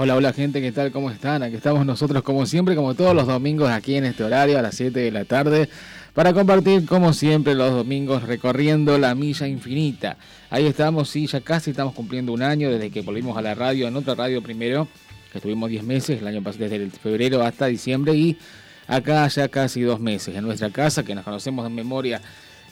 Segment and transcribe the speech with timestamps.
[0.00, 0.92] Hola, hola gente, ¿qué tal?
[0.92, 1.42] ¿Cómo están?
[1.42, 4.76] Aquí estamos nosotros como siempre, como todos los domingos aquí en este horario a las
[4.76, 5.68] 7 de la tarde
[6.14, 10.16] para compartir como siempre los domingos recorriendo la milla infinita.
[10.50, 13.88] Ahí estamos, sí, ya casi estamos cumpliendo un año desde que volvimos a la radio,
[13.88, 14.86] en otra radio primero,
[15.32, 18.38] que estuvimos 10 meses, el año pasado desde el febrero hasta diciembre y
[18.86, 22.22] acá ya casi dos meses en nuestra casa, que nos conocemos en memoria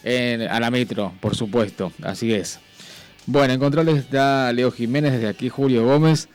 [0.04, 2.60] en, a la metro, por supuesto, así es.
[3.26, 6.28] Bueno, en controles está Leo Jiménez, desde aquí Julio Gómez.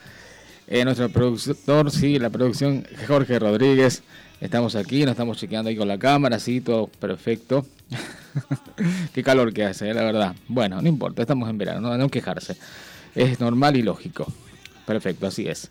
[0.74, 4.04] Eh, nuestro productor, sí, la producción Jorge Rodríguez.
[4.40, 7.66] Estamos aquí, nos estamos chequeando ahí con la cámara, sí, todo perfecto.
[9.14, 10.34] Qué calor que hace, eh, la verdad.
[10.48, 12.56] Bueno, no importa, estamos en verano, no, no quejarse.
[13.16, 14.26] Es normal y lógico.
[14.86, 15.70] Perfecto, así es.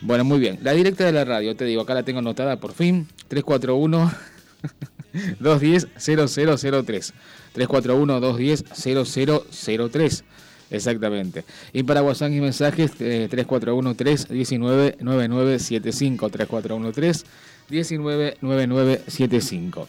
[0.00, 0.58] Bueno, muy bien.
[0.62, 3.06] La directa de la radio, te digo, acá la tengo anotada por fin.
[3.28, 4.10] 341
[5.40, 7.12] 210 0003.
[7.52, 8.64] 341 210
[9.92, 10.24] 0003.
[10.70, 11.44] Exactamente.
[11.72, 16.30] Y para WhatsApp y mensajes, eh, 341-319-9975.
[17.68, 19.86] 341-319-9975.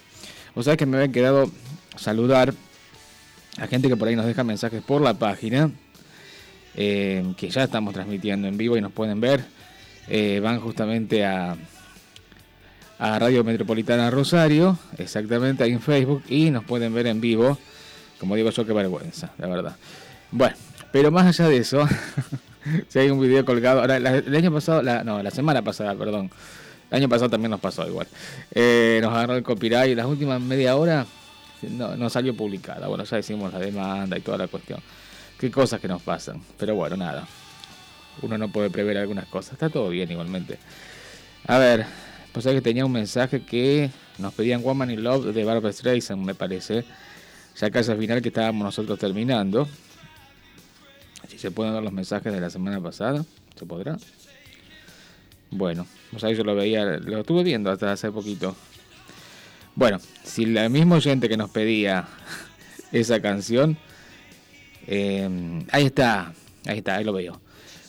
[0.55, 1.49] O sea que me había quedado
[1.95, 2.53] saludar
[3.57, 5.71] a gente que por ahí nos deja mensajes por la página,
[6.75, 9.43] eh, que ya estamos transmitiendo en vivo y nos pueden ver.
[10.07, 11.55] Eh, van justamente a,
[12.97, 17.57] a Radio Metropolitana Rosario, exactamente ahí en Facebook, y nos pueden ver en vivo.
[18.19, 19.75] Como digo yo, qué vergüenza, la verdad.
[20.31, 20.55] Bueno,
[20.91, 21.87] pero más allá de eso,
[22.87, 26.29] si hay un video colgado, ahora, el año pasado, no, la semana pasada, perdón,
[26.89, 28.07] el año pasado también nos pasó igual,
[28.53, 31.05] eh, nos agarró el copyright y las últimas media hora
[31.69, 34.79] no, no salió publicada, bueno, ya decimos la demanda y toda la cuestión,
[35.39, 37.27] qué cosas que nos pasan, pero bueno, nada,
[38.21, 40.57] uno no puede prever algunas cosas, está todo bien igualmente.
[41.47, 41.85] A ver,
[42.31, 46.35] pues que tenía un mensaje que nos pedían Woman in Love de Barbara Streisand, me
[46.35, 46.85] parece,
[47.59, 49.67] ya casi al final que estábamos nosotros terminando.
[51.41, 53.25] Se pueden ver los mensajes de la semana pasada,
[53.57, 53.97] ¿se podrá?
[55.49, 58.55] Bueno, pues ahí yo lo veía, lo estuve viendo hasta hace poquito.
[59.73, 62.07] Bueno, si la misma oyente que nos pedía
[62.91, 63.75] esa canción,
[64.85, 65.27] eh,
[65.71, 66.31] ahí está,
[66.67, 67.41] ahí está, ahí lo veo.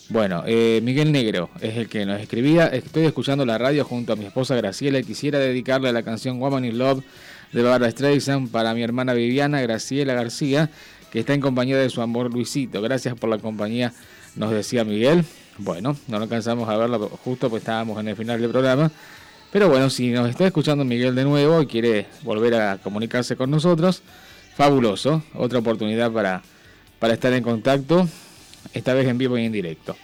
[0.08, 2.68] Bueno, eh, Miguel Negro es el que nos escribía.
[2.68, 6.64] Estoy escuchando la radio junto a mi esposa Graciela y quisiera dedicarle la canción Woman
[6.64, 7.04] in Love
[7.52, 10.70] de Barbara Streisand para mi hermana Viviana Graciela García,
[11.12, 12.80] que está en compañía de su amor Luisito.
[12.80, 13.92] Gracias por la compañía,
[14.34, 15.26] nos decía Miguel.
[15.58, 18.90] Bueno, no alcanzamos a verlo justo pues estábamos en el final del programa.
[19.52, 23.50] Pero bueno, si nos está escuchando Miguel de nuevo y quiere volver a comunicarse con
[23.50, 24.00] nosotros,
[24.56, 25.22] fabuloso.
[25.34, 26.40] Otra oportunidad para,
[26.98, 28.08] para estar en contacto
[28.72, 29.94] esta vez en vivo y en directo.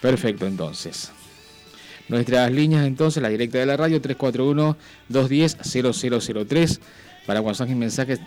[0.00, 1.12] Perfecto, entonces.
[2.08, 6.80] Nuestras líneas entonces, la directa de la radio 341-210-0003.
[7.24, 8.18] Para WhatsApp y mensajes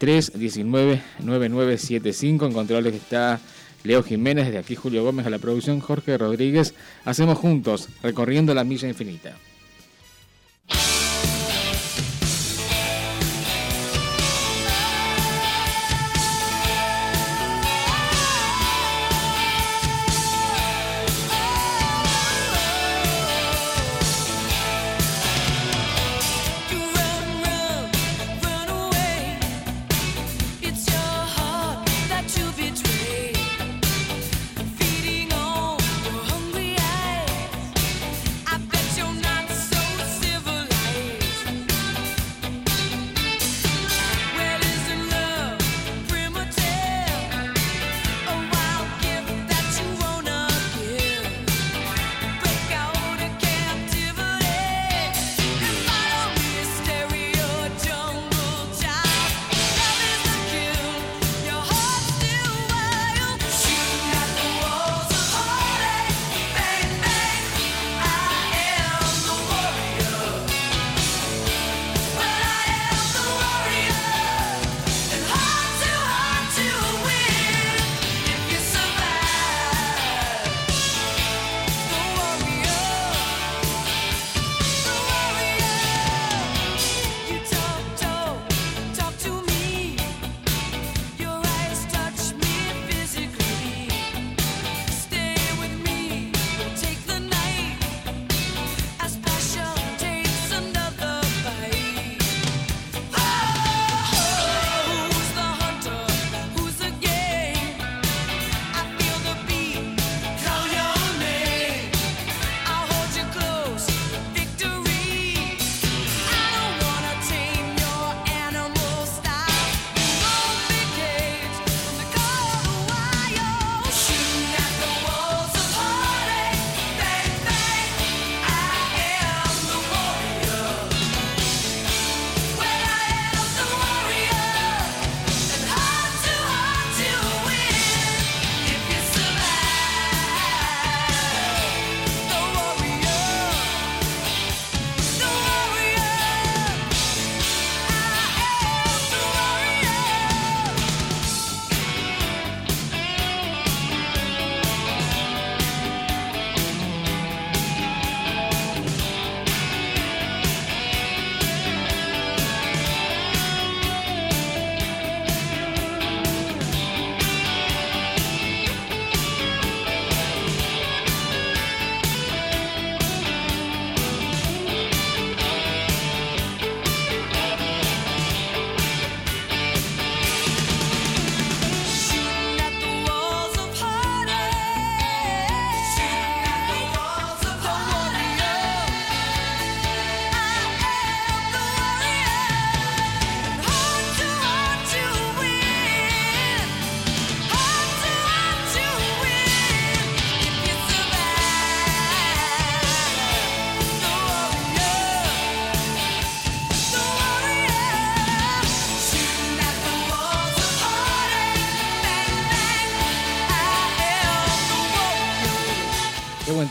[0.00, 2.46] 341-319-9975.
[2.46, 3.40] En controles está
[3.82, 6.74] Leo Jiménez, de aquí Julio Gómez a la producción, Jorge Rodríguez.
[7.04, 9.36] Hacemos juntos, recorriendo la milla infinita.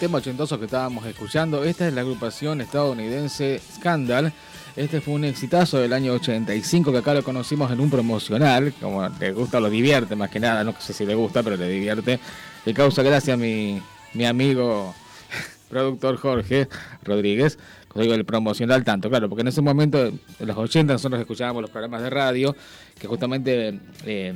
[0.03, 1.63] Tema ochentoso que estábamos escuchando.
[1.63, 4.33] Esta es la agrupación estadounidense Scandal.
[4.75, 8.73] Este fue un exitazo del año 85 que acá lo conocimos en un promocional.
[8.81, 10.65] Como le gusta, lo divierte más que nada.
[10.65, 12.19] No sé si le gusta, pero le divierte.
[12.65, 13.81] Le causa gracia a mi,
[14.13, 14.94] mi amigo
[15.69, 16.67] productor Jorge
[17.05, 17.57] Rodríguez.
[17.95, 21.71] Digo, el promocional tanto, claro, porque en ese momento, en los 80, nosotros escuchábamos los
[21.71, 22.53] programas de radio
[23.00, 24.33] que justamente eh,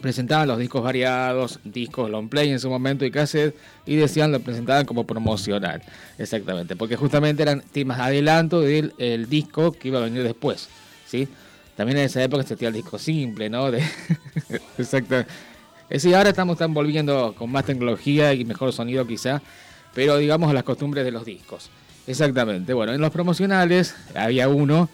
[0.00, 4.40] presentaban los discos variados, discos long play en su momento y cassette, y decían lo
[4.40, 5.82] presentaban como promocional.
[6.18, 10.68] Exactamente, porque justamente eran temas adelanto del el disco que iba a venir después.
[11.06, 11.28] ¿sí?
[11.76, 13.70] También en esa época existía el disco simple, ¿no?
[13.70, 13.82] De...
[14.78, 15.24] Exacto.
[15.88, 19.40] Eh, sí, ahora estamos están volviendo con más tecnología y mejor sonido quizá,
[19.94, 21.70] pero digamos las costumbres de los discos.
[22.06, 22.72] Exactamente.
[22.72, 24.88] Bueno, en los promocionales había uno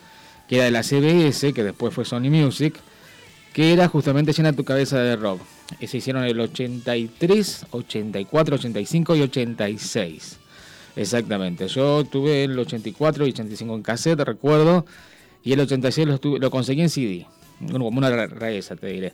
[0.49, 2.75] que era de la CBS, que después fue Sony Music,
[3.53, 5.41] que era justamente Llena tu cabeza de rock.
[5.87, 10.39] Se hicieron el 83, 84, 85 y 86.
[10.97, 11.69] Exactamente.
[11.69, 14.85] Yo tuve el 84 y 85 en cassette, recuerdo.
[15.43, 17.27] Y el 86 lo, lo conseguí en CD.
[17.71, 19.13] Como una rareza, te diré.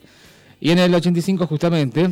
[0.60, 2.10] Y en el 85 justamente,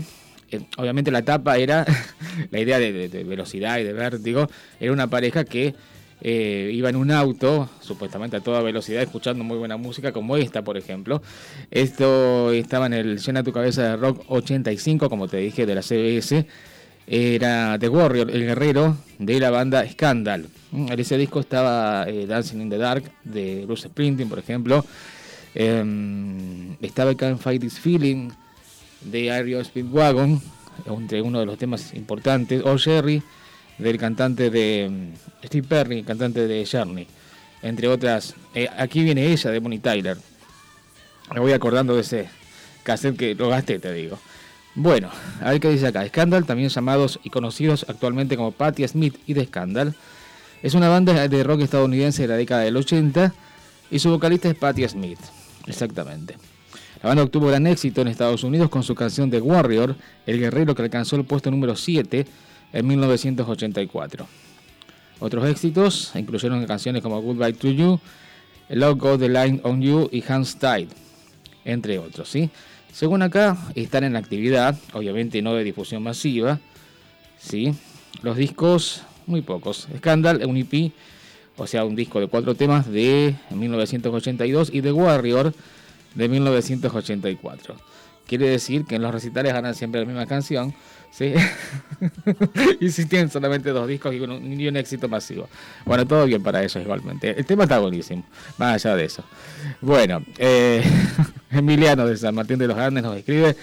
[0.51, 1.85] eh, obviamente la tapa era,
[2.51, 5.75] la idea de, de, velocidad y de vértigo, era una pareja que
[6.21, 10.63] eh, iba en un auto, supuestamente a toda velocidad, escuchando muy buena música, como esta,
[10.63, 11.23] por ejemplo.
[11.71, 15.83] Esto estaba en el Llena tu cabeza de rock 85, como te dije, de la
[15.83, 16.47] CBS.
[17.07, 20.47] Era The Warrior, el guerrero de la banda Scandal.
[20.73, 24.85] En ese disco estaba eh, Dancing in the Dark de Bruce Springsteen, por ejemplo.
[25.55, 28.31] Em, estaba Can't Fight This Feeling
[29.03, 30.43] de Aero Speedwagon,
[30.87, 32.63] entre uno de los temas importantes.
[32.65, 33.23] O Jerry
[33.79, 37.07] del cantante de mm, Steve Perry, cantante de Journey,
[37.63, 38.35] entre otras.
[38.55, 40.17] Eh, aquí viene ella de Bonnie Tyler.
[41.35, 42.29] Me voy acordando de ese
[42.83, 44.19] cassette que lo gasté, te digo.
[44.75, 46.07] Bueno, a ver qué dice acá.
[46.07, 49.95] Scandal, también llamados y conocidos actualmente como Patti Smith y The Scandal,
[50.63, 53.33] es una banda de rock estadounidense de la década del 80
[53.91, 55.19] y su vocalista es Patti Smith.
[55.67, 56.37] Exactamente.
[57.03, 60.75] La banda obtuvo gran éxito en Estados Unidos con su canción The Warrior, el guerrero
[60.75, 62.27] que alcanzó el puesto número 7
[62.77, 64.27] en 1984.
[65.19, 67.99] Otros éxitos incluyeron canciones como Goodbye to You,
[68.69, 70.89] Love Go the Line on You y Hands Tied,
[71.65, 72.29] entre otros.
[72.29, 72.51] ¿sí?
[72.93, 76.61] Según acá, están en actividad, obviamente no de difusión masiva.
[77.39, 77.75] ¿sí?
[78.23, 79.89] Los discos, muy pocos.
[79.97, 80.93] Scandal, un EP,
[81.57, 85.55] o sea, un disco de cuatro temas de 1982 y The Warrior
[86.15, 87.75] de 1984.
[88.27, 90.75] Quiere decir que en los recitales ganan siempre la misma canción,
[91.11, 91.35] ¿sí?
[92.81, 95.49] y si tienen solamente dos discos y un, éxito masivo.
[95.85, 97.39] Bueno, todo bien para ellos igualmente.
[97.39, 98.25] El tema está buenísimo,
[98.59, 99.25] más allá de eso.
[99.81, 100.83] Bueno, eh,
[101.51, 103.57] Emiliano de San Martín de los Andes nos escribe,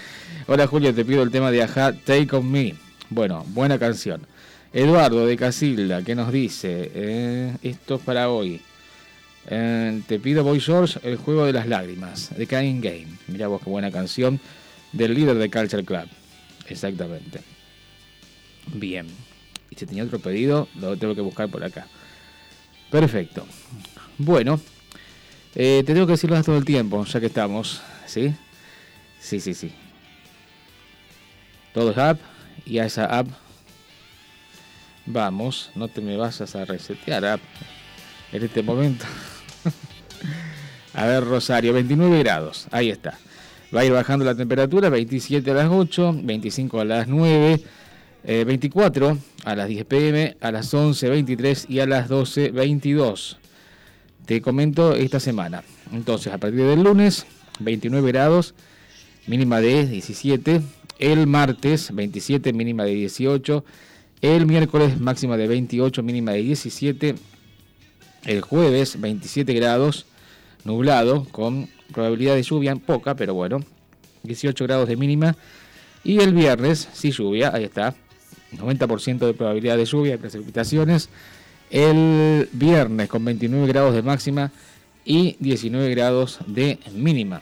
[0.46, 2.74] hola Julio, te pido el tema de Aja, Take On Me.
[3.10, 4.26] Bueno, buena canción.
[4.72, 8.60] Eduardo de Casilda, que nos dice, eh, esto es para hoy.
[9.46, 13.06] Eh, te pido, Boy George, el juego de las lágrimas, de Kain Game.
[13.28, 14.40] Mira vos qué buena canción
[14.92, 16.08] del líder de Culture Club.
[16.68, 17.40] Exactamente.
[18.66, 19.06] Bien.
[19.70, 21.86] Y si tenía otro pedido, lo tengo que buscar por acá.
[22.90, 23.46] Perfecto.
[24.18, 24.60] Bueno,
[25.54, 27.82] eh, te tengo que decirlo todo el tiempo, ya que estamos.
[28.06, 28.34] ¿Sí?
[29.20, 29.72] Sí, sí, sí.
[31.72, 32.20] Todo es app
[32.64, 33.28] y a esa app
[35.06, 35.70] vamos.
[35.74, 37.40] No te me vas a resetear app
[38.32, 39.04] en este momento.
[40.94, 42.66] a ver, Rosario, 29 grados.
[42.70, 43.18] Ahí está.
[43.74, 47.60] Va a ir bajando la temperatura, 27 a las 8, 25 a las 9,
[48.24, 53.38] 24 eh, a las 10 pm, a las 11, 23 y a las 12, 22.
[54.26, 55.64] Te comento esta semana.
[55.92, 57.26] Entonces, a partir del lunes,
[57.58, 58.54] 29 grados,
[59.26, 60.62] mínima de 17.
[61.00, 63.64] El martes, 27, mínima de 18.
[64.20, 67.16] El miércoles, máxima de 28, mínima de 17.
[68.24, 70.06] El jueves, 27 grados,
[70.64, 73.64] nublado, con probabilidad de lluvia poca, pero bueno,
[74.24, 75.36] 18 grados de mínima.
[76.02, 77.94] Y el viernes, sí lluvia, ahí está,
[78.52, 81.08] 90% de probabilidad de lluvia, de precipitaciones.
[81.70, 84.52] El viernes con 29 grados de máxima
[85.04, 87.40] y 19 grados de mínima.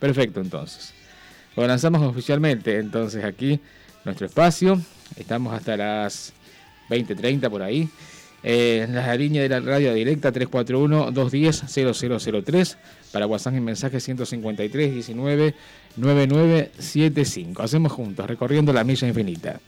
[0.00, 0.92] Perfecto, entonces.
[1.56, 3.60] Lo lanzamos oficialmente, entonces aquí
[4.04, 4.80] nuestro espacio.
[5.16, 6.32] Estamos hasta las
[6.90, 7.88] 20:30 por ahí.
[8.48, 12.76] Eh, en la línea de la radio directa 341-210-0003
[13.10, 15.52] para WhatsApp en mensaje 153 19
[15.96, 17.60] 9975.
[17.60, 19.58] Hacemos juntos, recorriendo la milla infinita.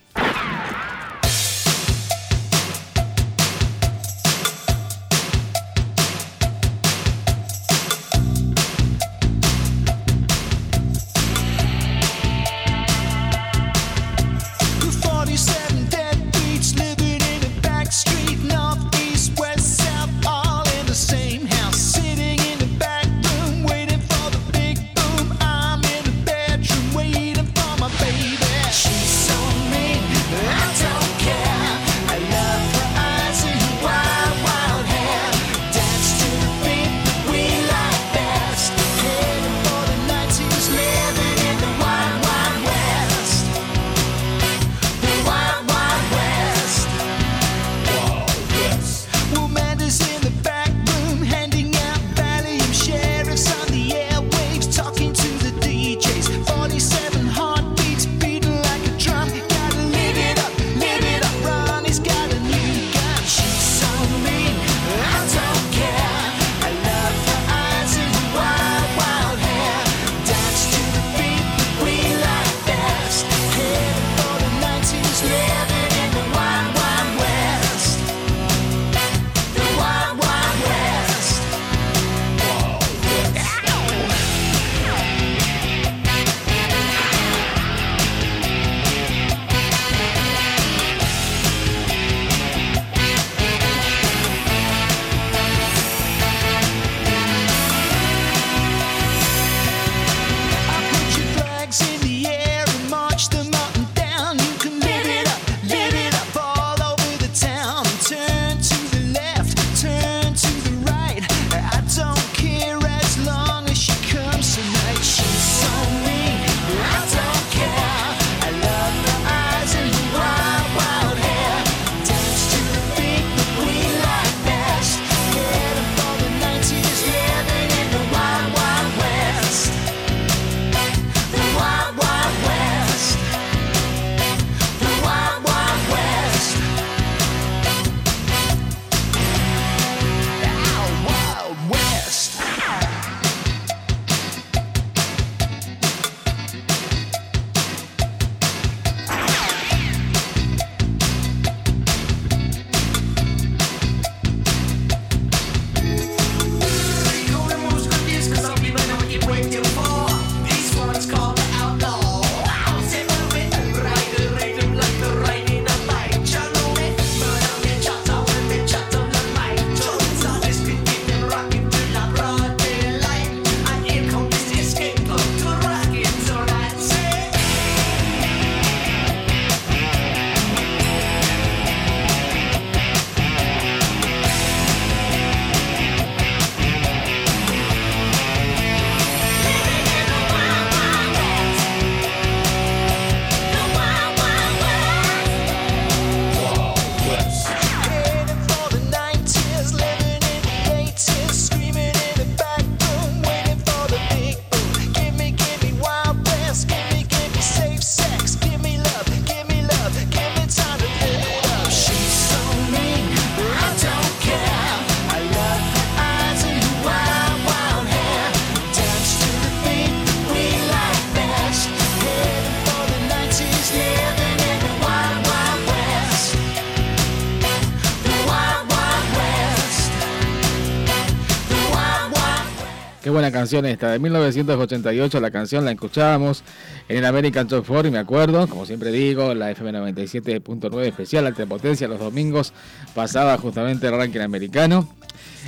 [233.51, 236.43] Esta, de 1988 la canción la escuchábamos
[236.87, 241.25] en el American Top 4 y me acuerdo, como siempre digo, la FM 97.9 especial
[241.25, 242.53] alta potencia los domingos
[242.93, 244.87] pasaba justamente el ranking americano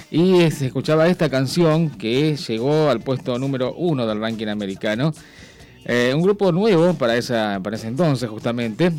[0.09, 5.13] y se escuchaba esta canción que llegó al puesto número uno del ranking americano.
[5.85, 8.91] Eh, un grupo nuevo para, esa, para ese entonces justamente.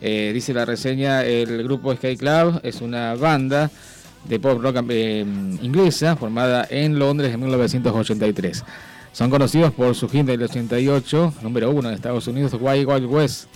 [0.00, 3.70] Eh, dice la reseña, el grupo Sky Club es una banda
[4.28, 5.24] de pop rock eh,
[5.62, 8.64] inglesa formada en Londres en 1983.
[9.12, 13.46] Son conocidos por su hit del 88, número uno en Estados Unidos, Wild Wild West,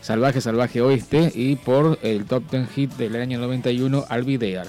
[0.00, 4.68] Salvaje Salvaje Oeste, y por el top 10 hit del año 91, I'll Be There.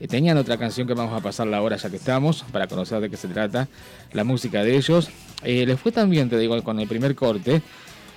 [0.00, 3.10] Eh, tenían otra canción que vamos a pasar ahora ya que estamos, para conocer de
[3.10, 3.68] qué se trata
[4.12, 5.10] la música de ellos.
[5.42, 7.60] Eh, les fue también, te digo, con el primer corte,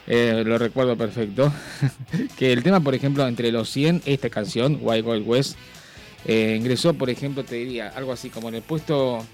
[0.07, 1.51] lo recuerdo perfecto,
[2.37, 5.57] que el tema, por ejemplo, entre los 100, esta canción, Wild Wild West,
[6.25, 9.25] eh, ingresó, por ejemplo, te diría algo así como en el puesto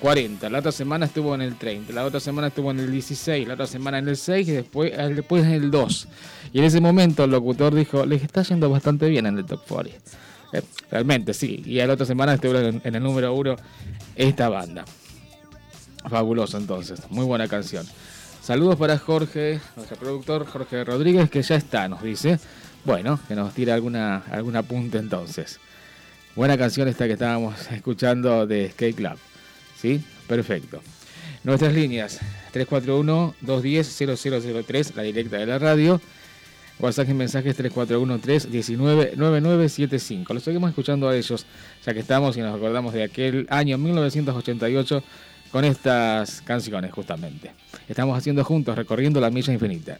[0.00, 0.50] 40.
[0.50, 1.92] La otra semana estuvo en el 30.
[1.92, 3.48] La otra semana estuvo en el 16.
[3.48, 6.08] La otra semana en el 6 y después, eh, después en el 2.
[6.52, 9.62] Y en ese momento el locutor dijo, les está yendo bastante bien en el top
[9.66, 9.98] 40.
[10.52, 11.62] Eh, realmente, sí.
[11.64, 13.56] Y la otra semana estuvo en, el número 1
[14.16, 14.84] esta banda.
[16.08, 17.00] Fabuloso entonces.
[17.10, 17.86] Muy buena canción.
[18.42, 22.38] Saludos para Jorge, nuestro productor Jorge Rodríguez, que ya está, nos dice.
[22.84, 25.58] Bueno, que nos tire alguna, alguna punta entonces.
[26.36, 29.16] Buena canción esta que estábamos escuchando de Skate Club.
[29.80, 30.02] ¿Sí?
[30.26, 30.82] Perfecto.
[31.44, 32.18] Nuestras líneas
[32.52, 36.00] 341-210-0003, la directa de la radio.
[36.80, 40.34] WhatsApp y mensajes 341-319-9975.
[40.34, 41.46] Los seguimos escuchando a ellos,
[41.86, 45.04] ya que estamos y nos acordamos de aquel año 1988
[45.52, 47.52] con estas canciones justamente.
[47.88, 49.98] Estamos haciendo juntos, recorriendo la milla infinita.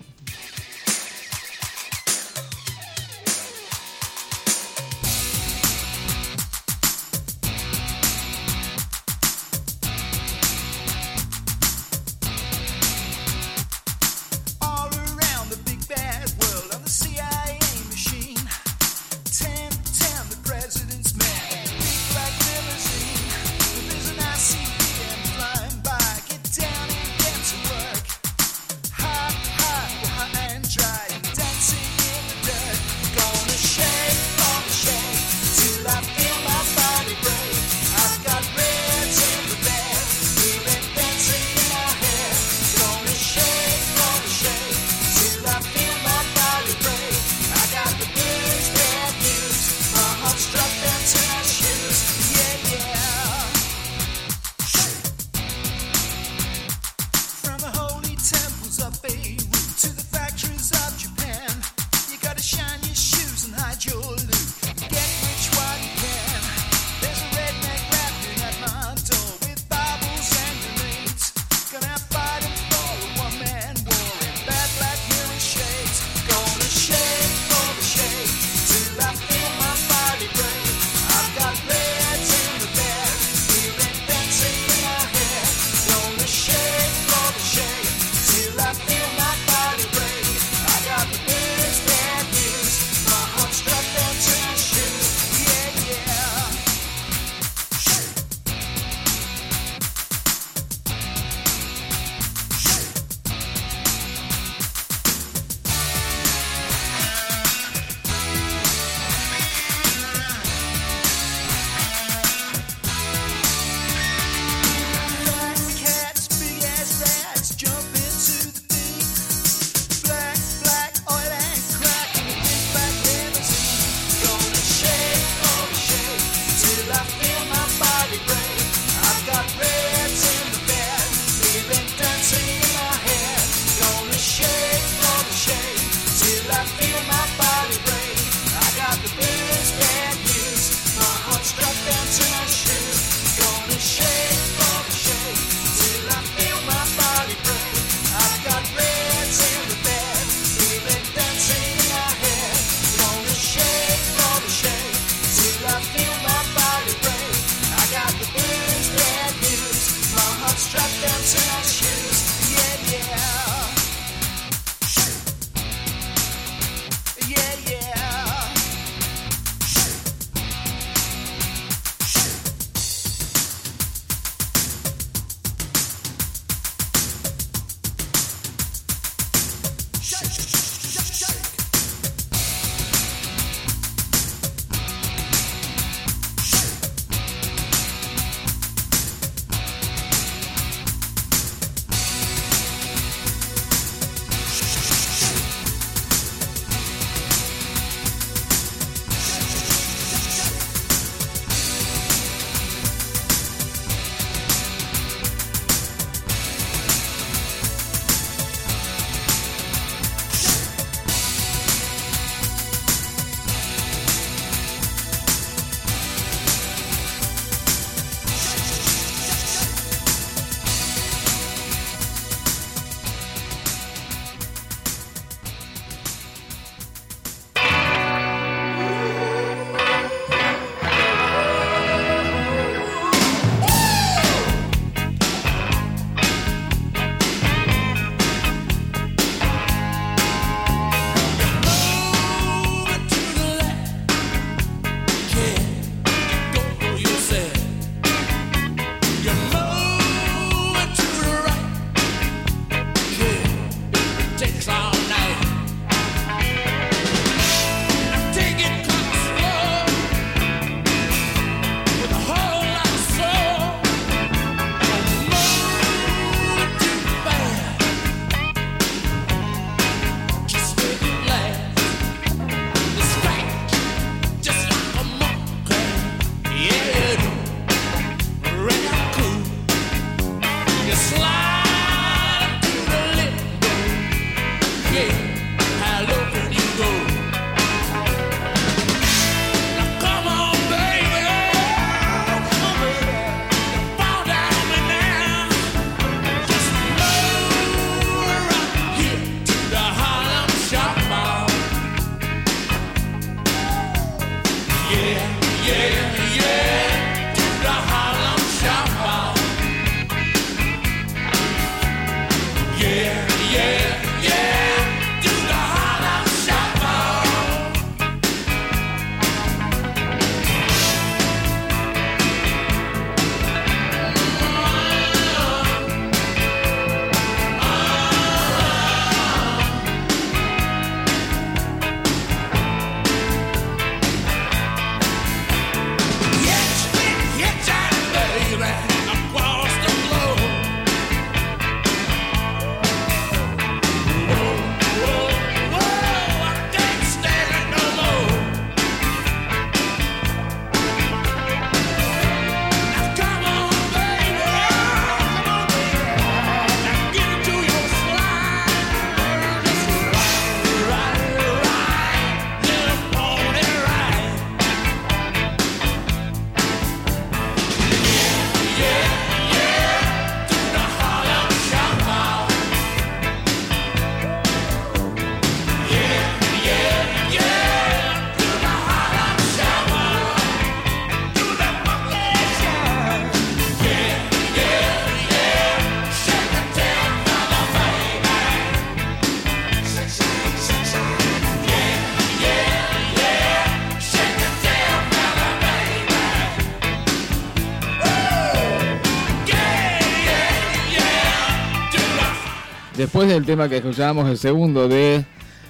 [403.14, 405.24] Después del tema que escuchábamos, el segundo de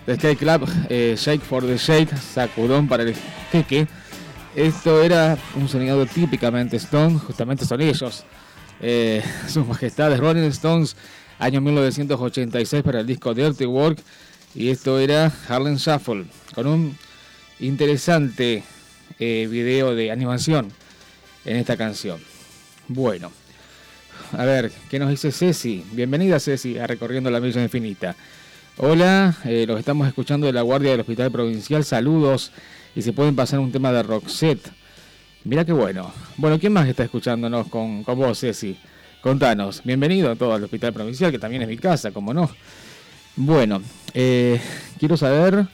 [0.06, 3.14] The Sky Club, eh, Shake for the Shake, sacudón para el
[3.52, 3.86] queque.
[4.56, 8.24] Esto era un sonido típicamente Stone, justamente son ellos,
[8.80, 10.96] eh, sus majestades Rolling Stones,
[11.38, 13.98] año 1986 para el disco Dirty Work,
[14.54, 16.96] y esto era Harlem Shuffle, con un
[17.60, 18.64] interesante
[19.18, 20.72] eh, video de animación
[21.44, 22.22] en esta canción.
[22.88, 23.30] Bueno,
[24.36, 25.84] a ver, ¿qué nos dice Ceci?
[25.92, 28.16] Bienvenida Ceci a Recorriendo la Milla Infinita.
[28.78, 31.84] Hola, eh, los estamos escuchando de la Guardia del Hospital Provincial.
[31.84, 32.50] Saludos
[32.96, 34.70] y se pueden pasar un tema de Roxette.
[35.44, 36.12] Mira qué bueno.
[36.36, 38.76] Bueno, ¿quién más está escuchándonos con, con vos, Ceci?
[39.20, 39.82] Contanos.
[39.84, 42.50] Bienvenido a todo al Hospital Provincial, que también es mi casa, como no.
[43.36, 43.82] Bueno,
[44.14, 44.60] eh,
[44.98, 45.66] quiero saber.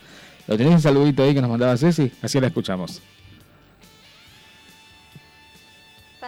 [0.46, 2.11] ¿Lo tenés un saludito ahí que nos mandaba Ceci?
[2.23, 3.01] Así la escuchamos.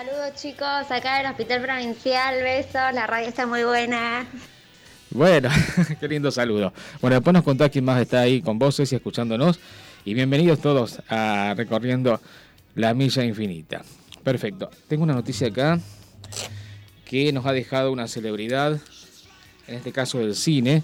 [0.04, 4.26] Saludos chicos, acá en el Hospital Provincial, besos, la radio está muy buena.
[5.10, 5.48] Bueno,
[6.00, 6.72] qué lindo saludo.
[7.00, 9.60] Bueno, después nos contás quién más está ahí con voces y escuchándonos.
[10.04, 12.20] Y bienvenidos todos a Recorriendo
[12.74, 13.82] la Milla Infinita.
[14.24, 14.70] Perfecto.
[14.88, 15.78] Tengo una noticia acá
[17.04, 18.80] que nos ha dejado una celebridad,
[19.68, 20.82] en este caso del cine.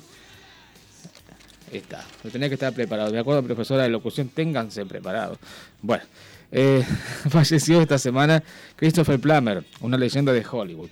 [1.72, 3.10] Está, lo tenía que estar preparado.
[3.10, 5.38] De acuerdo, profesora de locución, ténganse preparados.
[5.82, 6.04] Bueno,
[6.52, 6.84] eh,
[7.28, 8.42] falleció esta semana
[8.76, 10.90] Christopher Plummer, una leyenda de Hollywood.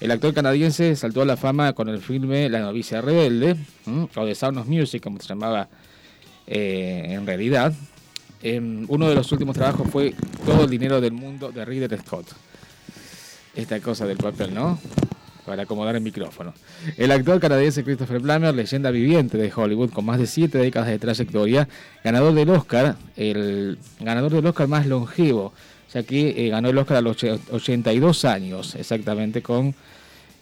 [0.00, 4.34] El actor canadiense saltó a la fama con el filme La novicia rebelde, o The
[4.34, 5.68] Sound of Music, como se llamaba
[6.46, 7.72] eh, en realidad.
[8.42, 10.14] uno de los últimos trabajos fue
[10.44, 12.26] Todo el dinero del mundo de Ridley Scott.
[13.54, 14.78] Esta cosa del papel, ¿no?
[15.46, 16.54] Para acomodar el micrófono.
[16.96, 20.98] El actor canadiense Christopher Plummer, leyenda viviente de Hollywood con más de siete décadas de
[20.98, 21.68] trayectoria,
[22.04, 25.52] ganador del Oscar, el ganador del Oscar más longevo,
[25.92, 29.74] ya que eh, ganó el Oscar a los 82 años, exactamente, con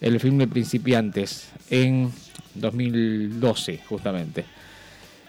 [0.00, 2.12] el filme Principiantes en
[2.54, 4.44] 2012, justamente.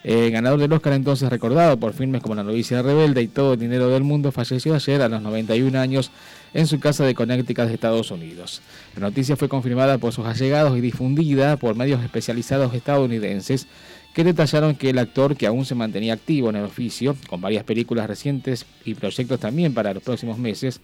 [0.04, 3.60] Eh, ganador del Oscar entonces recordado por filmes como La novicia rebelde y Todo el
[3.60, 6.12] dinero del mundo, falleció ayer a los 91 años
[6.54, 8.62] en su casa de Connecticut de Estados Unidos.
[8.96, 13.68] La noticia fue confirmada por sus allegados y difundida por medios especializados estadounidenses
[14.14, 17.64] que detallaron que el actor, que aún se mantenía activo en el oficio, con varias
[17.64, 20.82] películas recientes y proyectos también para los próximos meses,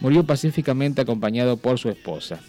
[0.00, 2.40] murió pacíficamente acompañado por su esposa.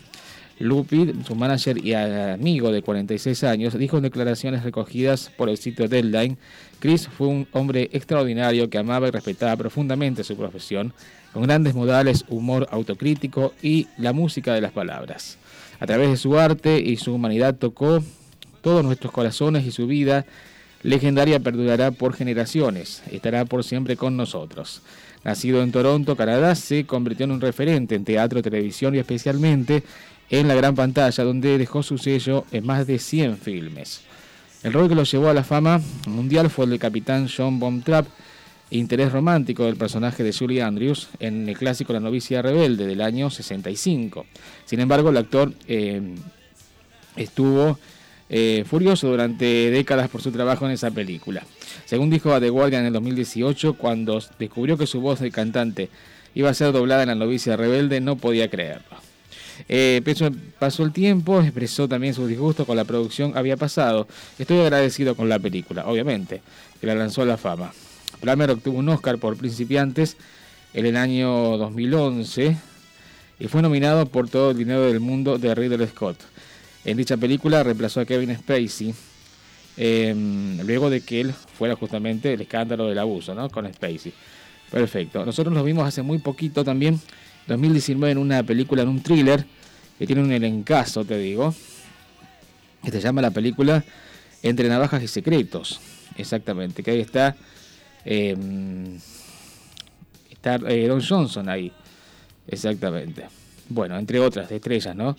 [0.60, 5.88] Lupi, su manager y amigo de 46 años, dijo en declaraciones recogidas por el sitio
[5.88, 6.38] Deadline,
[6.80, 10.94] Chris fue un hombre extraordinario que amaba y respetaba profundamente su profesión,
[11.34, 15.38] con grandes modales, humor autocrítico y la música de las palabras.
[15.80, 18.04] A través de su arte y su humanidad tocó
[18.62, 20.26] todos nuestros corazones y su vida
[20.84, 24.82] legendaria perdurará por generaciones, estará por siempre con nosotros.
[25.24, 29.84] Nacido en Toronto, Canadá, se convirtió en un referente en teatro, televisión y especialmente
[30.30, 34.02] en la gran pantalla, donde dejó su sello en más de 100 filmes.
[34.64, 38.06] El rol que lo llevó a la fama mundial fue el de capitán John Bomtrap,
[38.72, 43.30] interés romántico del personaje de Julie Andrews en el clásico La novicia rebelde del año
[43.30, 44.26] 65.
[44.66, 46.02] Sin embargo, el actor eh,
[47.16, 47.80] estuvo
[48.30, 51.44] eh, furioso durante décadas por su trabajo en esa película.
[51.86, 55.90] Según dijo a The Guardian en el 2018, cuando descubrió que su voz de cantante
[56.36, 59.09] iba a ser doblada en La novicia rebelde, no podía creerlo.
[59.68, 60.02] Eh,
[60.58, 64.08] pasó el tiempo, expresó también su disgusto con la producción había pasado.
[64.38, 66.42] Estoy agradecido con la película, obviamente,
[66.80, 67.74] que la lanzó a la fama.
[68.22, 70.18] Plummer obtuvo un Oscar por Principiantes
[70.74, 72.58] en el año 2011
[73.40, 76.18] y fue nominado por todo el dinero del mundo de Ridley Scott.
[76.86, 78.94] En dicha película reemplazó a Kevin Spacey
[79.78, 83.50] em, luego de que él fuera justamente el escándalo del abuso ¿no?
[83.50, 84.14] con Spacey.
[84.70, 85.26] Perfecto.
[85.26, 87.00] Nosotros lo vimos hace muy poquito también
[87.50, 89.46] 2019 en una película, en un thriller,
[89.98, 91.54] que tiene un elencazo, te digo,
[92.84, 93.84] que se llama la película
[94.42, 95.82] Entre Navajas y Secretos,
[96.16, 97.36] exactamente, que ahí está,
[98.06, 98.98] em,
[100.30, 101.72] está eh, Don Johnson ahí,
[102.48, 103.26] exactamente.
[103.68, 105.18] Bueno, entre otras estrellas, ¿no?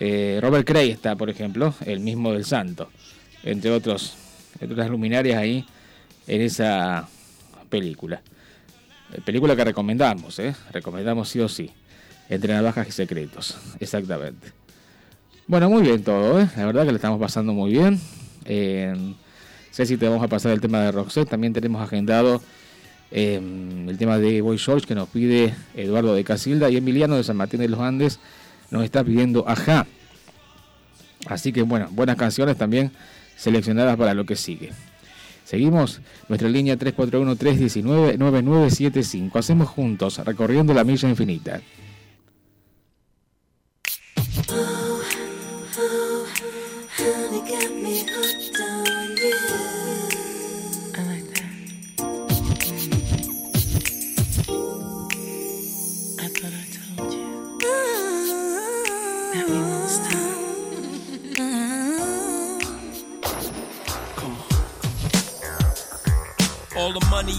[0.00, 2.90] Eh, Robert Cray está, por ejemplo, el mismo del Santo,
[3.44, 4.16] entre otros,
[4.54, 5.64] entre otras luminarias ahí
[6.26, 7.08] en esa
[7.68, 8.22] película.
[9.24, 10.54] Película que recomendamos, ¿eh?
[10.72, 11.70] Recomendamos sí o sí.
[12.28, 14.52] Entre navajas y secretos, exactamente.
[15.46, 16.48] Bueno, muy bien todo, ¿eh?
[16.56, 18.00] La verdad que le estamos pasando muy bien.
[19.70, 21.28] sé si te vamos a pasar el tema de Roxette.
[21.28, 22.40] También tenemos agendado
[23.10, 27.24] em, el tema de Boy George que nos pide Eduardo de Casilda y Emiliano de
[27.24, 28.18] San Martín de los Andes
[28.70, 29.86] nos está pidiendo Ajá.
[31.26, 32.90] Así que bueno, buenas canciones también
[33.36, 34.72] seleccionadas para lo que sigue.
[35.44, 39.36] Seguimos nuestra línea 341-319-9975.
[39.36, 41.60] Hacemos juntos, recorriendo la milla infinita.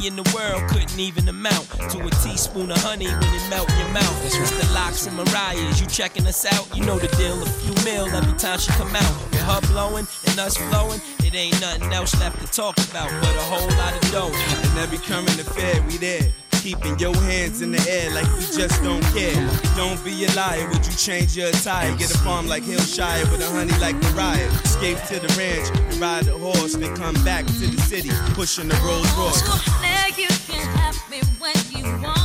[0.06, 3.80] In the world couldn't even amount to a teaspoon of honey when it melt in
[3.80, 4.24] your mouth.
[4.24, 4.62] That's right.
[4.62, 5.82] the locks and Mariah's.
[5.82, 6.65] You checking us out?
[6.76, 7.41] You know the deal.
[7.41, 9.15] A few mil every time she come out.
[9.32, 13.36] With her blowing and us flowing, it ain't nothing else left to talk about but
[13.36, 14.32] a whole lot of dough.
[14.32, 18.82] And every current affair, we there keeping your hands in the air like you just
[18.82, 19.38] don't care.
[19.78, 21.95] Don't be a liar, would you change your attire?
[21.95, 24.49] Get a farm like Hillshire with a honey like Mariah.
[24.63, 28.67] Escape to the ranch and ride a horse, then come back to the city, pushing
[28.67, 29.45] the Rolls Royce.
[29.84, 32.25] Now you can have me when you want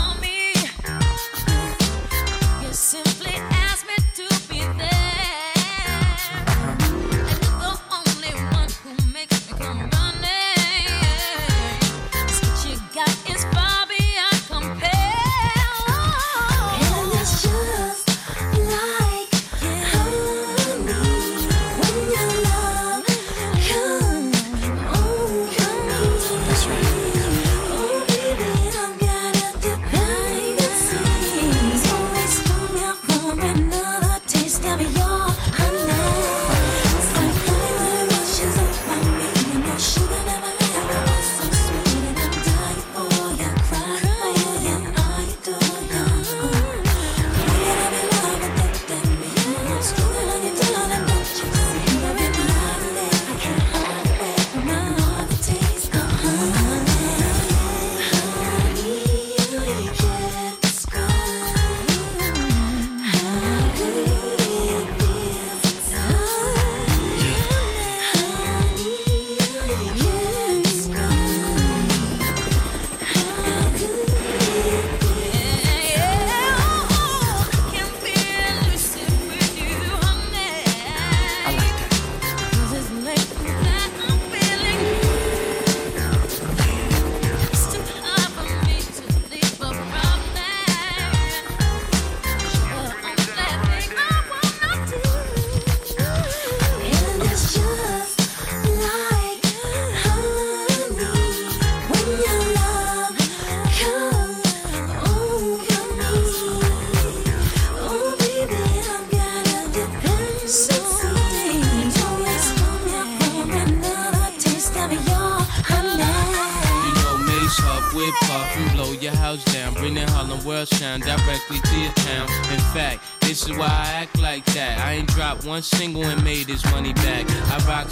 [120.90, 122.28] Sound directly to your town.
[122.52, 124.80] In fact, this is why I act like that.
[124.80, 127.29] I ain't dropped one single and made this money back.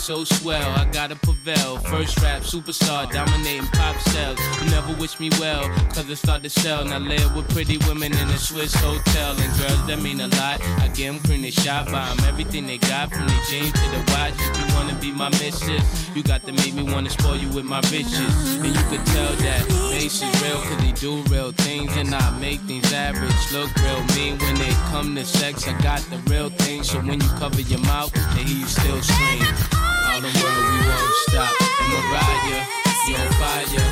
[0.08, 1.76] So swell, I gotta prevail.
[1.80, 4.38] First rap superstar, dominating pop sales.
[4.58, 6.82] You never wish me well, cause it start to sell.
[6.82, 9.36] Now live with pretty women in a Swiss hotel.
[9.36, 10.62] And girls that mean a lot.
[10.80, 12.18] I get them cream, they shot by 'em.
[12.20, 14.32] Everything they got from the jeans to the watch.
[14.38, 17.66] If you wanna be my missus, you got to make me wanna spoil you with
[17.66, 18.32] my riches.
[18.64, 21.94] And you could tell that Mace is real, cause he do real things.
[21.98, 25.68] And I make things average look real mean when they come to sex.
[25.68, 29.02] I got the real thing, so when you cover your mouth, they hear you still
[29.02, 29.77] scream.
[30.18, 31.54] All the world, we won't stop.
[31.94, 32.66] Mariah,
[33.06, 33.86] you on fire.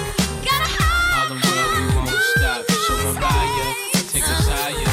[1.15, 2.67] All the world, we won't stop.
[2.67, 3.71] So Mariah,
[4.11, 4.91] take us higher.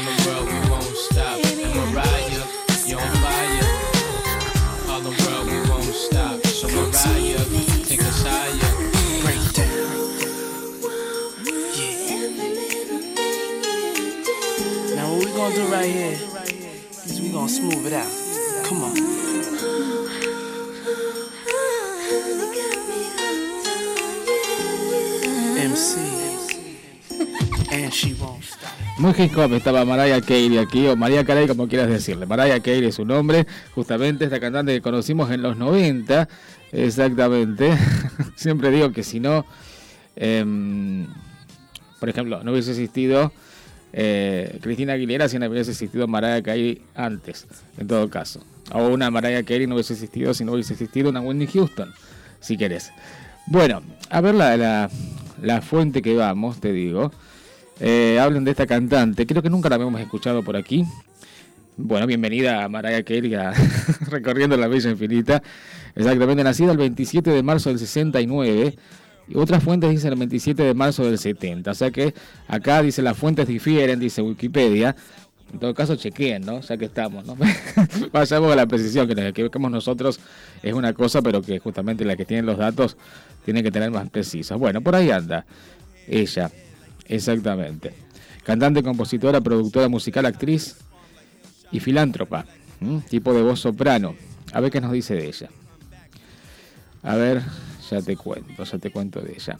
[0.00, 1.36] The world, we won't stop.
[1.92, 2.44] Mariah,
[2.86, 3.68] you on fire.
[4.88, 6.46] All the world, we won't stop.
[6.46, 7.44] So Mariah,
[7.84, 8.72] take us higher.
[9.20, 10.00] Break down.
[14.96, 16.16] Now what we gonna do right here
[17.04, 18.19] is we gonna smooth it out.
[28.98, 32.26] Muy hip hop estaba Mariah Carey aquí, o María Carey, como quieras decirle.
[32.26, 36.28] Mariah Carey es su nombre, justamente esta cantante que conocimos en los 90,
[36.72, 37.76] exactamente.
[38.36, 39.44] Siempre digo que si no,
[40.16, 41.06] em,
[41.98, 43.32] por ejemplo, no hubiese existido
[43.92, 47.46] eh, Cristina Aguilera si no hubiese existido Mariah Carey antes,
[47.78, 48.40] en todo caso.
[48.72, 51.92] O una Mariah Carey no hubiese existido si no hubiese existido una Whitney Houston,
[52.40, 52.92] si querés.
[53.46, 54.90] Bueno, a ver la, la,
[55.42, 57.10] la fuente que vamos, te digo.
[57.80, 60.84] Eh, hablan de esta cantante, creo que nunca la habíamos escuchado por aquí.
[61.78, 63.34] Bueno, bienvenida a Mariah Carey
[64.10, 65.42] recorriendo la Bella Infinita.
[65.94, 68.76] Exactamente, nacida el 27 de marzo del 69.
[69.28, 71.70] Y otras fuentes dicen el 27 de marzo del 70.
[71.70, 72.12] O sea que
[72.48, 74.94] acá dice las fuentes difieren, dice Wikipedia.
[75.50, 76.60] En todo caso, chequeen, ¿no?
[76.60, 77.36] Ya que estamos, ¿no?
[78.12, 80.20] Vayamos a la precisión, que nos equivoquemos nosotros
[80.62, 82.96] es una cosa, pero que justamente la que tienen los datos
[83.44, 84.58] tiene que tener más precisas.
[84.58, 85.46] Bueno, por ahí anda
[86.06, 86.50] ella,
[87.10, 87.92] exactamente.
[88.44, 90.76] Cantante, compositora, productora musical, actriz
[91.70, 92.46] y filántropa,
[93.08, 94.14] tipo de voz soprano.
[94.52, 95.48] A ver qué nos dice de ella.
[97.02, 97.42] A ver,
[97.90, 99.58] ya te cuento, ya te cuento de ella.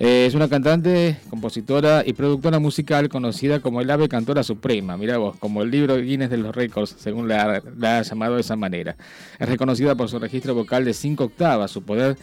[0.00, 5.18] Eh, es una cantante, compositora y productora musical conocida como el ave cantora suprema, mira
[5.18, 8.96] vos, como el libro Guinness de los récords, según la, ha llamado de esa manera.
[9.40, 12.16] Es reconocida por su registro vocal de 5 octavas, su poder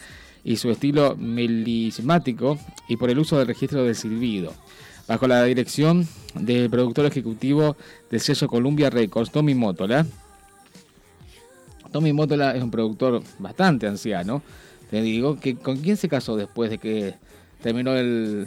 [0.46, 2.56] y su estilo melismático
[2.88, 4.54] y por el uso del registro del silbido.
[5.08, 7.76] Bajo la dirección del productor ejecutivo
[8.12, 10.06] del sello Columbia Records, Tommy Motola.
[11.90, 14.40] Tommy Motola es un productor bastante anciano,
[14.88, 17.14] te digo, que con quién se casó después de que
[17.60, 18.46] terminó el,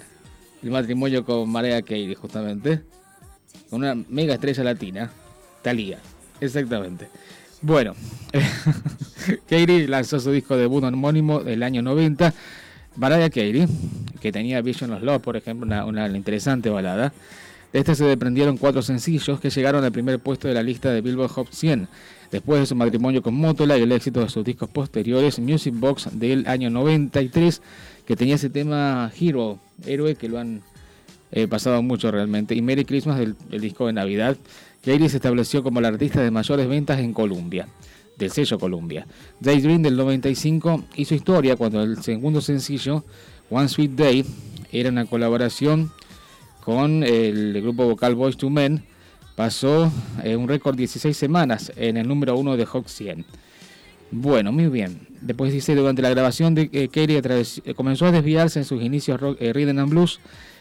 [0.63, 2.81] matrimonio con Mariah Carey, justamente.
[3.69, 5.11] Con una mega estrella latina,
[5.63, 5.99] Thalía,
[6.39, 7.09] exactamente.
[7.61, 7.93] Bueno,
[9.49, 12.33] Carey lanzó su disco debut homónimo del año 90.
[12.95, 13.67] Mariah Carey,
[14.21, 17.11] que tenía Vision of Love, por ejemplo, una, interesante balada.
[17.73, 21.01] De este se desprendieron cuatro sencillos que llegaron al primer puesto de la lista de
[21.01, 21.87] Billboard Hot 100.
[22.31, 26.09] Después de su matrimonio con Motola y el éxito de sus discos posteriores, Music Box
[26.13, 27.61] del año 93,
[28.05, 30.61] que tenía ese tema Hero, héroe, que lo han
[31.31, 34.37] eh, pasado mucho realmente, y Merry Christmas del disco de Navidad,
[34.97, 37.67] que se estableció como la artista de mayores ventas en Colombia,
[38.17, 39.05] del sello Columbia.
[39.39, 43.03] Daydream del 95 hizo historia cuando el segundo sencillo,
[43.49, 44.25] One Sweet Day,
[44.71, 45.91] era una colaboración
[46.63, 48.83] con el grupo vocal Boys to Men,
[49.35, 49.91] pasó
[50.23, 53.25] eh, un récord 16 semanas en el número 1 de Hot 100.
[54.11, 55.07] Bueno, muy bien.
[55.21, 59.19] Después dice, durante la grabación de eh, atraves- eh, comenzó a desviarse en sus inicios
[59.19, 60.19] rock, eh, rhythm and blues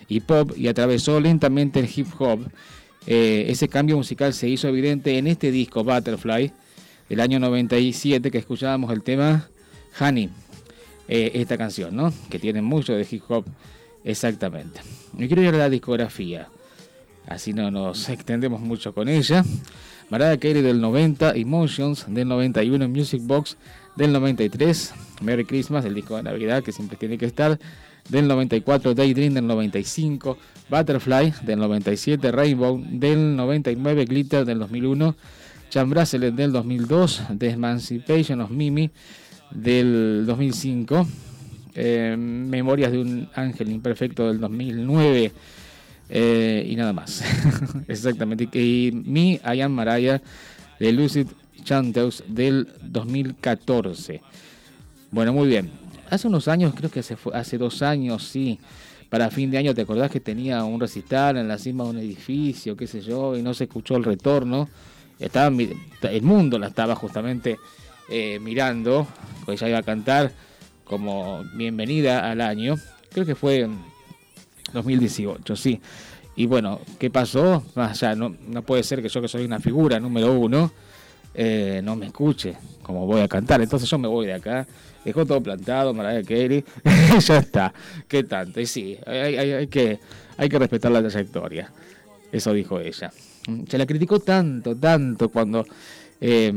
[0.09, 2.41] y pop y atravesó lentamente el hip hop.
[3.07, 6.53] Eh, ese cambio musical se hizo evidente en este disco Butterfly
[7.09, 9.49] del año 97 que escuchábamos el tema
[9.99, 10.31] Honey,
[11.09, 12.13] eh, esta canción, ¿no?
[12.29, 13.45] Que tiene mucho de hip hop
[14.05, 14.81] exactamente.
[15.17, 16.49] Y quiero ir a la discografía,
[17.27, 19.45] así no nos extendemos mucho con ella.
[20.11, 23.57] Mariah Carey del 90, Emotions del 91, Music Box
[23.97, 27.59] del 93, Merry Christmas, el disco de Navidad que siempre tiene que estar,
[28.09, 30.37] del 94, Daydream del 95,
[30.69, 35.15] Butterfly del 97, Rainbow del 99, Glitter del 2001,
[35.71, 38.91] Chan Bracelet del 2002, The Emancipation of Mimi
[39.51, 41.07] del 2005,
[41.75, 45.33] eh, Memorias de un Ángel Imperfecto del 2009
[46.11, 47.23] eh, y nada más.
[47.89, 48.49] Exactamente.
[48.59, 50.21] Y Me, I Am Mariah
[50.81, 51.27] de Lucid
[51.63, 54.23] Chanteus del 2014.
[55.11, 55.71] Bueno, muy bien.
[56.11, 58.59] Hace unos años, creo que hace, hace dos años, sí,
[59.09, 61.99] para fin de año, ¿te acordás que tenía un recital en la cima de un
[61.99, 64.69] edificio, qué sé yo, y no se escuchó el retorno?
[65.19, 65.55] Estaba,
[66.03, 67.59] el mundo la estaba justamente
[68.09, 69.07] eh, mirando,
[69.45, 70.33] pues ella iba a cantar
[70.85, 72.77] como bienvenida al año.
[73.11, 73.79] Creo que fue en
[74.73, 75.81] 2018, sí.
[76.37, 77.65] Y bueno, ¿qué pasó?
[77.75, 80.71] Más allá, no, no puede ser que yo que soy una figura número uno,
[81.35, 83.61] eh, no me escuche como voy a cantar.
[83.61, 84.67] Entonces yo me voy de acá,
[85.09, 86.65] dejó todo plantado, Mariah Carey,
[87.21, 87.73] ya está.
[88.07, 88.61] ¿Qué tanto?
[88.61, 89.99] Y sí, hay, que,
[90.37, 91.71] hay que respetar la trayectoria.
[92.31, 93.11] Eso dijo ella.
[93.69, 95.65] Se la criticó tanto, tanto cuando,
[96.21, 96.53] eh,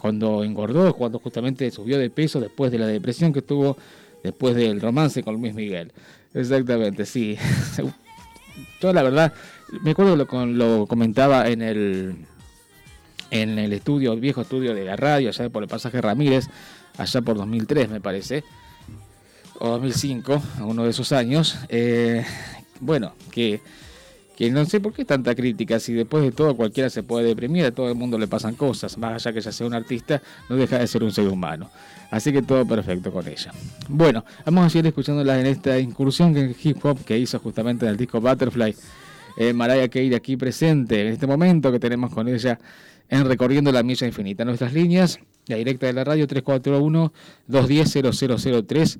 [0.00, 3.76] cuando engordó, cuando justamente subió de peso después de la depresión que tuvo
[4.22, 5.92] después del romance con Luis Miguel.
[6.32, 7.36] Exactamente, sí.
[8.80, 9.32] Yo la verdad,
[9.82, 12.16] me acuerdo lo, lo comentaba en el
[13.30, 16.48] en el estudio, el viejo estudio de la radio, allá por el pasaje Ramírez,
[16.96, 18.44] allá por 2003 me parece,
[19.58, 21.58] o 2005, uno de esos años.
[21.68, 22.24] eh,
[22.80, 23.60] bueno, que,
[24.36, 27.66] que no sé por qué tanta crítica, si después de todo cualquiera se puede deprimir,
[27.66, 30.56] a todo el mundo le pasan cosas, más allá que ella sea un artista, no
[30.56, 31.70] deja de ser un ser humano.
[32.10, 33.52] Así que todo perfecto con ella.
[33.88, 37.92] Bueno, vamos a seguir escuchándola en esta incursión en hip hop que hizo justamente en
[37.92, 38.74] el disco Butterfly.
[39.36, 42.58] Eh, Mariah Carey aquí presente en este momento que tenemos con ella
[43.10, 44.44] en Recorriendo la Milla Infinita.
[44.44, 48.98] Nuestras líneas, la directa de la radio 341-210-0003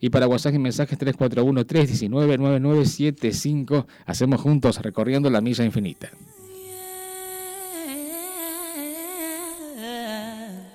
[0.00, 3.86] y para WhatsApp y mensajes 341-319-9975.
[4.04, 6.10] Hacemos juntos Recorriendo la Milla Infinita.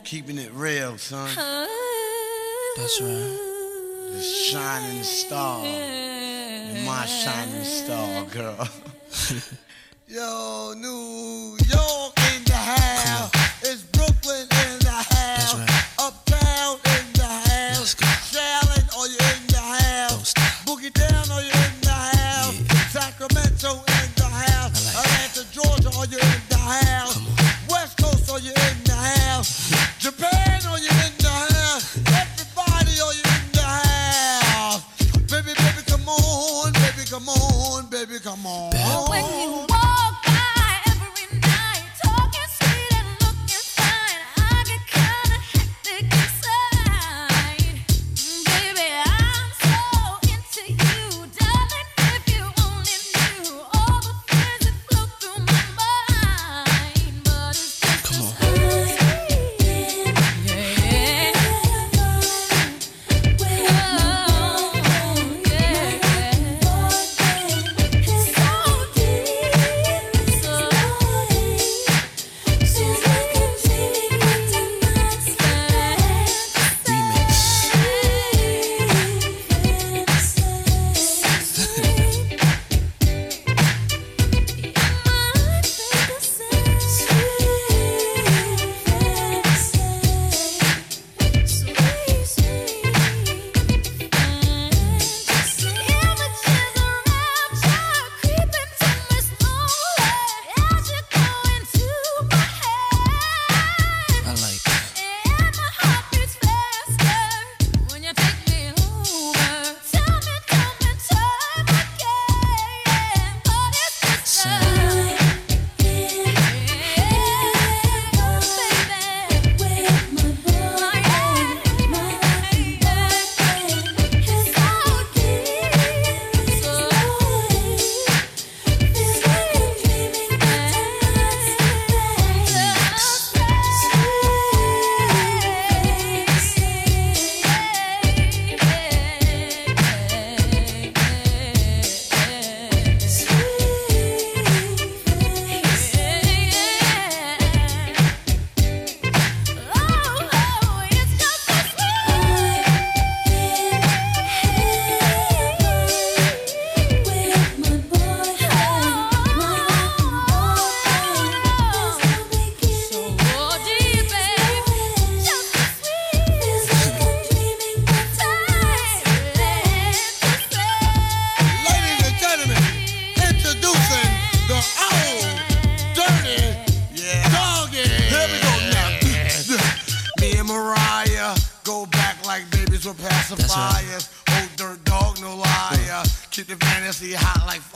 [0.03, 1.27] Keeping it real, son.
[2.77, 3.37] That's right.
[4.13, 5.61] The shining star.
[6.85, 8.55] My shining star, girl.
[10.07, 12.16] Yo, New York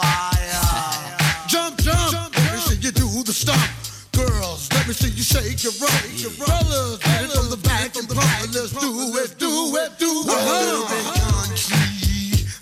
[0.02, 1.48] fire.
[1.48, 3.62] jump, jump, let me see you do the stomp.
[4.14, 6.02] Girls, let me see you shake your rump.
[6.36, 8.54] Fellas, get it from the back and front.
[8.54, 8.92] Let's do
[9.22, 10.30] it, do it, do it.
[10.30, 10.42] Uh-huh.
[10.42, 11.48] I'm a little bit uh-huh.
[11.48, 11.92] country.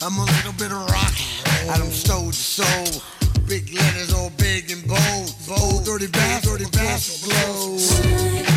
[0.01, 1.15] I'm a little bit rock.
[1.73, 3.01] Adam stole the soul.
[3.47, 5.33] Big letters all big and bold.
[5.47, 8.48] Bold, dirty bass, dirty bass glow.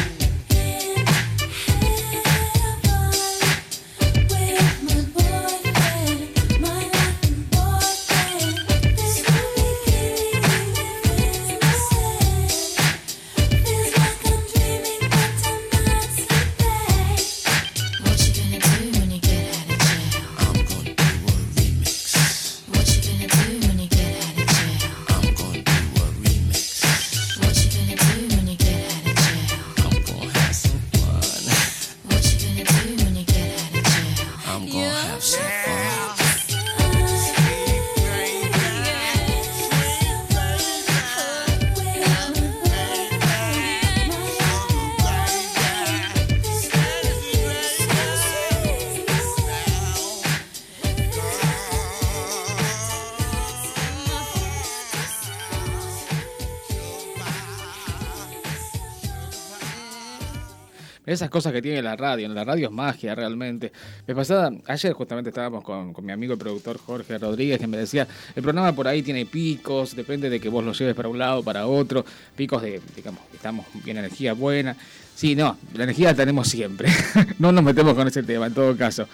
[61.13, 63.71] Esas cosas que tiene la radio, la radio es magia realmente.
[64.07, 68.09] Me pasada, ayer justamente estábamos con, mi amigo el productor Jorge Rodríguez que me decía,
[68.35, 71.43] el programa por ahí tiene picos, depende de que vos lo lleves para un lado,
[71.43, 72.05] para otro,
[72.35, 74.75] picos de, digamos, estamos bien energía buena.
[75.15, 76.89] Sí, no, la energía la tenemos siempre,
[77.39, 79.07] no nos metemos con ese tema en todo caso.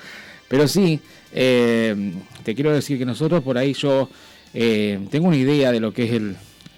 [0.46, 1.00] Pero sí,
[1.32, 2.12] eh,
[2.44, 4.08] te quiero decir que nosotros por ahí yo
[4.54, 6.36] eh, tengo una idea de lo que es el,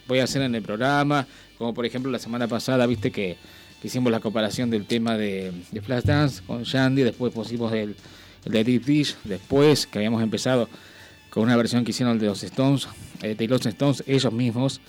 [0.08, 1.26] voy a hacer en el programa,
[1.58, 3.36] como por ejemplo la semana pasada, viste que
[3.80, 7.96] que hicimos la comparación del tema de, de Flashdance con Shandy, después pusimos el,
[8.44, 10.68] el de Deep Dish, después que habíamos empezado
[11.30, 12.88] con una versión que hicieron de los Stones,
[13.22, 14.80] eh, de los Stones, ellos mismos,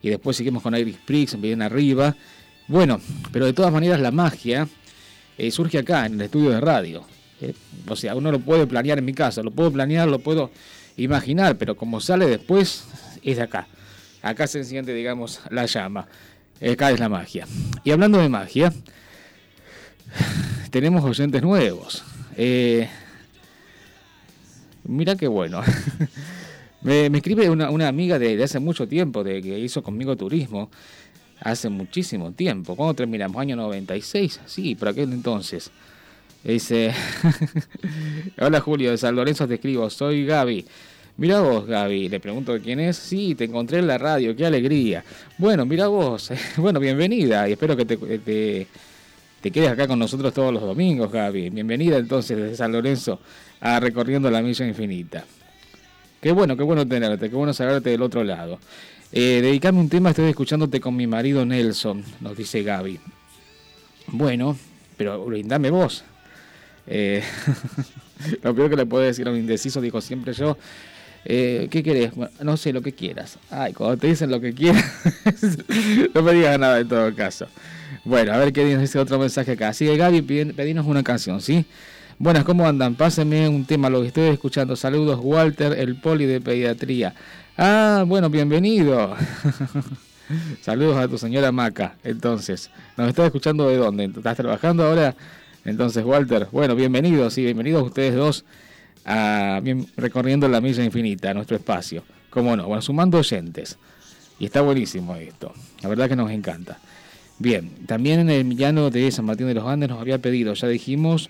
[0.00, 2.16] y después seguimos con Iris Prix, bien arriba.
[2.68, 3.00] Bueno,
[3.32, 4.68] pero de todas maneras la magia
[5.36, 7.04] eh, surge acá, en el estudio de radio.
[7.40, 7.54] Eh,
[7.88, 10.50] o sea, uno lo puede planear en mi casa, lo puedo planear, lo puedo
[10.96, 12.84] imaginar, pero como sale después,
[13.22, 13.66] es de acá.
[14.22, 16.06] Acá se enciende, digamos, la llama.
[16.60, 17.46] Acá es la magia.
[17.84, 18.72] Y hablando de magia,
[20.70, 22.04] tenemos oyentes nuevos.
[22.36, 22.88] Eh,
[24.84, 25.62] mira qué bueno.
[26.82, 30.70] me, escribe una, amiga de, de hace mucho tiempo, de que hizo conmigo turismo.
[31.40, 32.76] Hace muchísimo tiempo.
[32.76, 33.40] ¿Cuándo terminamos?
[33.40, 34.40] ¿Año 96?
[34.46, 35.72] Sí, por aquel entonces.
[36.44, 36.92] Dice,
[38.40, 40.64] hola Julio, de San Lorenzo te escribo, soy Gaby.
[41.16, 42.96] Mira vos, Gaby, le pregunto quién es.
[42.96, 45.04] Sí, te encontré en la radio, qué alegría.
[45.36, 48.66] Bueno, mira vos, bueno, bienvenida y espero que te, te,
[49.40, 51.50] te quedes acá con nosotros todos los domingos, Gaby.
[51.50, 53.20] Bienvenida entonces desde San Lorenzo
[53.60, 55.24] a Recorriendo la Milla Infinita.
[56.20, 58.58] Qué bueno, qué bueno tenerte, qué bueno saberte del otro lado.
[59.12, 62.98] Eh, dedicame un tema, estoy escuchándote con mi marido Nelson, nos dice Gaby.
[64.06, 64.56] Bueno,
[64.96, 66.04] pero brindame vos.
[66.86, 67.22] Eh,
[68.42, 70.56] lo peor que le puedo decir a un indeciso, digo siempre yo,
[71.24, 72.14] eh, ¿qué querés?
[72.14, 73.38] Bueno, no sé, lo que quieras.
[73.50, 74.84] Ay, cuando te dicen lo que quieras,
[76.14, 77.46] no me digas nada en todo caso.
[78.04, 79.72] Bueno, a ver qué dice otro mensaje acá.
[79.72, 81.64] Sigue Gaby, pedinos una canción, ¿sí?
[82.18, 82.94] Buenas, ¿cómo andan?
[82.94, 84.76] Pásenme un tema, lo que estoy escuchando.
[84.76, 87.14] Saludos, Walter, el poli de pediatría.
[87.56, 89.14] Ah, bueno, bienvenido.
[90.62, 91.96] Saludos a tu señora Maca.
[92.02, 94.04] Entonces, ¿nos estás escuchando de dónde?
[94.04, 95.14] ¿Estás trabajando ahora?
[95.64, 98.44] Entonces, Walter, bueno, bienvenidos, sí, bienvenidos ustedes dos
[99.96, 102.04] recorriendo la milla infinita, nuestro espacio.
[102.30, 102.66] ¿Cómo no?
[102.66, 103.78] Bueno, sumando oyentes.
[104.38, 105.52] Y está buenísimo esto.
[105.82, 106.78] La verdad que nos encanta.
[107.38, 110.68] Bien, también en el Millano de San Martín de los Andes nos había pedido, ya
[110.68, 111.28] dijimos,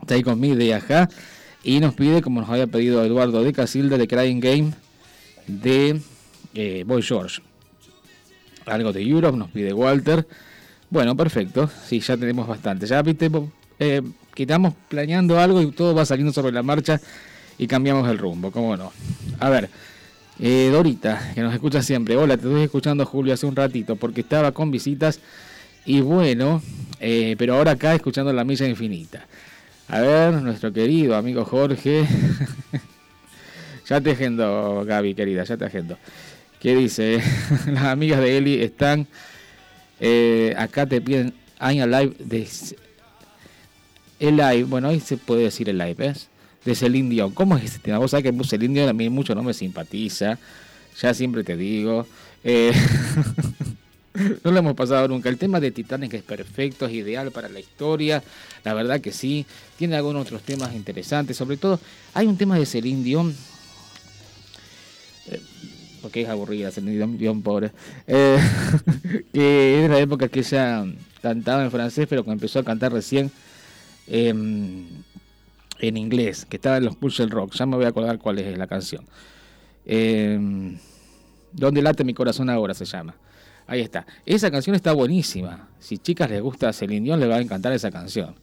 [0.00, 1.08] está ahí conmigo de acá,
[1.62, 4.72] y nos pide, como nos había pedido Eduardo de Casilda, de Crying Game,
[5.46, 6.00] de
[6.54, 7.42] eh, Boy George.
[8.66, 10.26] Algo de Europe, nos pide Walter.
[10.90, 11.68] Bueno, perfecto.
[11.86, 12.86] Sí, ya tenemos bastante.
[12.86, 13.30] Ya viste,
[13.78, 14.02] eh,
[14.34, 17.00] quitamos planeando algo y todo va saliendo sobre la marcha
[17.58, 18.92] y cambiamos el rumbo, ¿cómo no?
[19.40, 19.70] A ver,
[20.40, 22.16] eh, Dorita, que nos escucha siempre.
[22.16, 25.20] Hola, te estoy escuchando Julio hace un ratito porque estaba con visitas
[25.86, 26.62] y bueno,
[27.00, 29.26] eh, pero ahora acá escuchando la milla infinita.
[29.88, 32.06] A ver, nuestro querido amigo Jorge.
[33.86, 35.98] ya te agendo, Gaby, querida, ya te agendo.
[36.58, 37.22] ¿Qué dice?
[37.66, 39.06] Las amigas de Eli están
[40.00, 42.46] eh, acá te piden I'm Alive de
[44.20, 46.28] el live, bueno ahí se puede decir el live, ¿ves?
[46.64, 47.32] De Celine Dion.
[47.32, 47.98] ¿Cómo es este tema?
[47.98, 50.38] Vos sabés que Celine Dion a mí mucho no me simpatiza.
[51.00, 52.06] Ya siempre te digo.
[52.42, 52.72] Eh,
[54.44, 55.28] No lo hemos pasado nunca.
[55.28, 58.22] El tema de Titanic es perfecto, es ideal para la historia.
[58.62, 59.44] La verdad que sí.
[59.76, 61.36] Tiene algunos otros temas interesantes.
[61.36, 61.80] Sobre todo,
[62.14, 63.34] hay un tema de Celine Dion.
[65.26, 65.40] eh,
[66.00, 67.72] Porque es aburrida Celine Dion, pobre.
[68.06, 68.38] Eh,
[69.32, 70.84] que es la época que ella
[71.20, 73.32] cantaba en francés, pero que empezó a cantar recién
[74.06, 74.86] em,
[75.78, 76.46] en inglés.
[76.46, 77.54] Que estaba en los Pulse Rock.
[77.54, 79.04] Ya me voy a acordar cuál es la canción.
[79.86, 80.78] Em,
[81.52, 83.14] Donde late mi corazón ahora se llama.
[83.66, 84.06] Ahí está.
[84.26, 85.68] Esa canción está buenísima.
[85.78, 88.34] Si chicas les gusta Celine Dion, les va a encantar esa canción.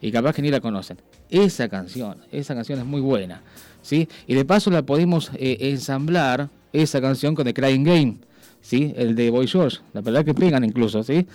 [0.00, 0.98] Y capaz que ni la conocen.
[1.28, 3.42] Esa canción, esa canción es muy buena.
[3.82, 4.08] ¿sí?
[4.26, 8.16] Y de paso la podemos eh, ensamblar, esa canción con The Crying Game.
[8.60, 8.94] ¿sí?
[8.96, 9.78] El de Boy George.
[9.92, 11.02] La verdad que pegan incluso.
[11.02, 11.26] ¿sí?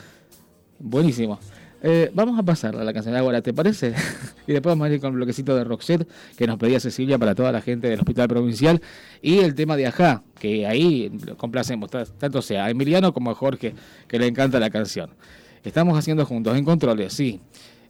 [0.79, 1.39] Buenísimo.
[1.83, 3.93] Eh, vamos a pasar a la canción de ahora, ¿te parece?
[4.47, 6.07] y después vamos a ir con el bloquecito de Roxette
[6.37, 8.81] que nos pedía Cecilia para toda la gente del Hospital Provincial.
[9.21, 13.35] Y el tema de Ajá, que ahí complacemos, ta- tanto sea a Emiliano como a
[13.35, 13.73] Jorge,
[14.07, 15.09] que le encanta la canción.
[15.63, 17.41] Estamos haciendo juntos en controles, sí.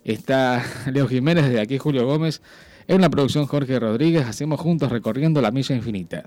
[0.05, 2.41] Está Leo Jiménez, de aquí Julio Gómez.
[2.87, 6.23] En la producción Jorge Rodríguez, hacemos juntos recorriendo la milla infinita.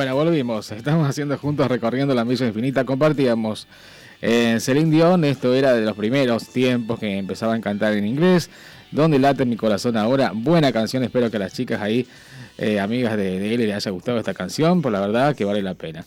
[0.00, 0.72] Bueno, volvimos.
[0.72, 2.86] Estamos haciendo juntos recorriendo la milla infinita.
[2.86, 3.66] Compartíamos
[4.22, 5.26] eh, Celine Dion.
[5.26, 8.48] Esto era de los primeros tiempos que empezaba a cantar en inglés.
[8.92, 10.32] Donde late mi corazón ahora.
[10.34, 11.04] Buena canción.
[11.04, 12.06] Espero que a las chicas ahí,
[12.56, 14.80] eh, amigas de, de él, les haya gustado esta canción.
[14.80, 16.02] Por la verdad que vale la pena.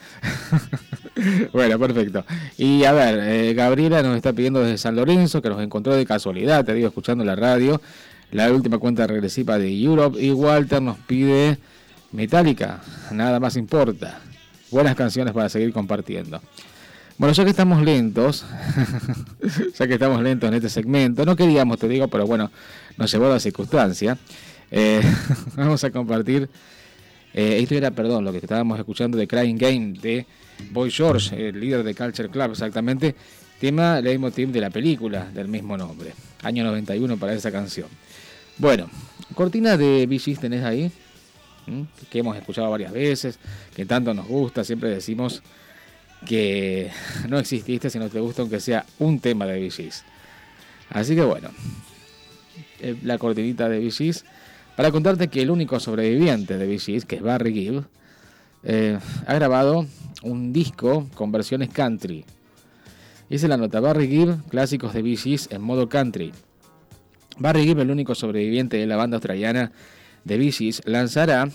[1.53, 2.25] bueno, perfecto.
[2.57, 6.03] Y a ver, eh, Gabriela nos está pidiendo desde San Lorenzo que nos encontró de
[6.07, 7.79] casualidad, te digo, escuchando la radio.
[8.31, 10.19] La última cuenta regresiva de Europe.
[10.19, 11.59] Y Walter nos pide
[12.13, 12.79] Metallica,
[13.11, 14.21] nada más importa.
[14.69, 16.39] Buenas canciones para seguir compartiendo.
[17.17, 18.45] Bueno, ya que estamos lentos,
[19.77, 22.51] ya que estamos lentos en este segmento, no queríamos, te digo, pero bueno,
[22.97, 24.17] nos llevó la circunstancia.
[24.71, 25.01] eh,
[25.55, 26.49] vamos a compartir.
[27.33, 30.25] eh, esto era, perdón, lo que estábamos escuchando de Crying Game de
[30.71, 33.15] Boy George, el líder de Culture Club, exactamente.
[33.59, 36.13] Tema leitmotiv de la película del mismo nombre.
[36.43, 37.87] Año 91 para esa canción.
[38.57, 38.87] Bueno,
[39.33, 40.91] cortina de Gees tenés ahí.
[42.09, 43.39] Que hemos escuchado varias veces,
[43.75, 45.41] que tanto nos gusta, siempre decimos
[46.25, 46.91] que
[47.29, 50.03] no exististe si no te gusta aunque sea un tema de Gees.
[50.89, 51.49] Así que bueno,
[52.79, 54.25] eh, la cortinita de Gees,
[54.75, 57.85] para contarte que el único sobreviviente de Gees, que es Barry Gibb,
[58.63, 59.85] eh, ha grabado
[60.23, 62.25] un disco con versiones country.
[63.29, 66.31] Dice la nota, Barry Gibb, clásicos de Gees en modo country.
[67.37, 69.71] Barry Gibb, el único sobreviviente de la banda australiana
[70.23, 71.49] de Gees, lanzará,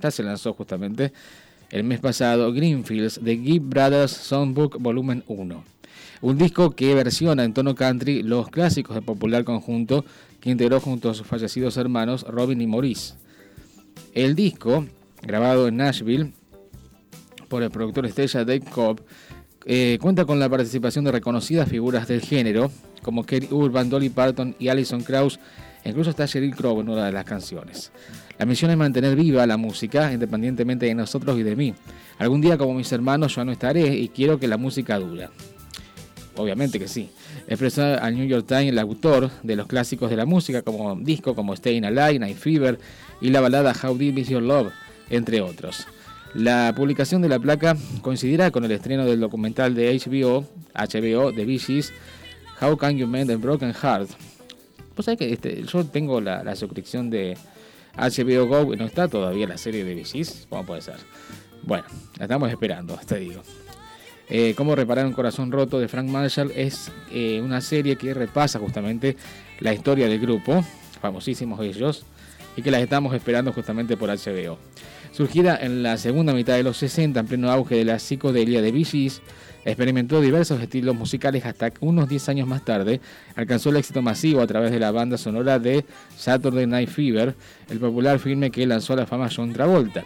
[0.00, 1.12] ya se lanzó justamente
[1.70, 5.64] el mes pasado, Greenfields de Gibb Brothers Songbook Volumen 1.
[6.20, 10.04] Un disco que versiona en tono country los clásicos del popular conjunto
[10.40, 13.14] que integró junto a sus fallecidos hermanos Robin y Maurice.
[14.14, 14.86] El disco,
[15.22, 16.32] grabado en Nashville
[17.48, 19.00] por el productor estrella Dave Cobb,
[19.64, 22.70] eh, cuenta con la participación de reconocidas figuras del género
[23.02, 25.38] como Kerry Urban, Dolly Parton y Alison Krauss,
[25.84, 27.92] incluso está Sheryl Crow en una de las canciones.
[28.38, 31.74] La misión es mantener viva la música independientemente de nosotros y de mí.
[32.18, 35.30] Algún día como mis hermanos yo no estaré y quiero que la música dura.
[36.36, 37.10] Obviamente que sí.
[37.48, 41.34] Expresó al New York Times el autor de los clásicos de la música como disco
[41.34, 42.78] como Staying Alive, Night Fever
[43.20, 44.72] y la balada How Deep Is Your Love,
[45.10, 45.86] entre otros.
[46.34, 51.44] La publicación de la placa coincidirá con el estreno del documental de HBO, HBO de
[51.44, 51.60] Bee
[52.60, 54.10] How Can You Mend a Broken Heart.
[54.98, 57.36] Pues sabés que este, yo tengo la, la suscripción de
[57.96, 60.96] HBO Go, no está todavía la serie de Gees, ¿cómo puede ser?
[61.62, 61.84] Bueno,
[62.16, 63.40] la estamos esperando, te digo.
[64.28, 68.58] Eh, Cómo reparar un corazón roto de Frank Marshall es eh, una serie que repasa
[68.58, 69.16] justamente
[69.60, 70.64] la historia del grupo,
[71.00, 72.04] famosísimos ellos,
[72.56, 74.58] y que las estamos esperando justamente por HBO.
[75.12, 78.72] Surgida en la segunda mitad de los 60, en pleno auge de la psicodelia de
[78.84, 79.22] Gees,
[79.64, 83.00] Experimentó diversos estilos musicales hasta que unos 10 años más tarde
[83.34, 85.84] alcanzó el éxito masivo a través de la banda sonora de
[86.16, 87.34] Saturday Night Fever,
[87.68, 90.04] el popular filme que lanzó a la fama John Travolta.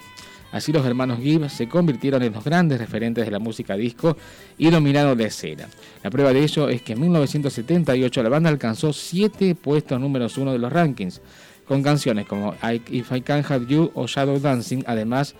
[0.50, 4.16] Así los hermanos Gibb se convirtieron en los grandes referentes de la música disco
[4.58, 5.66] y dominaron la escena.
[6.02, 10.52] La prueba de ello es que en 1978 la banda alcanzó 7 puestos números 1
[10.52, 11.22] de los rankings,
[11.66, 15.34] con canciones como I- If I Can Have You o Shadow Dancing, además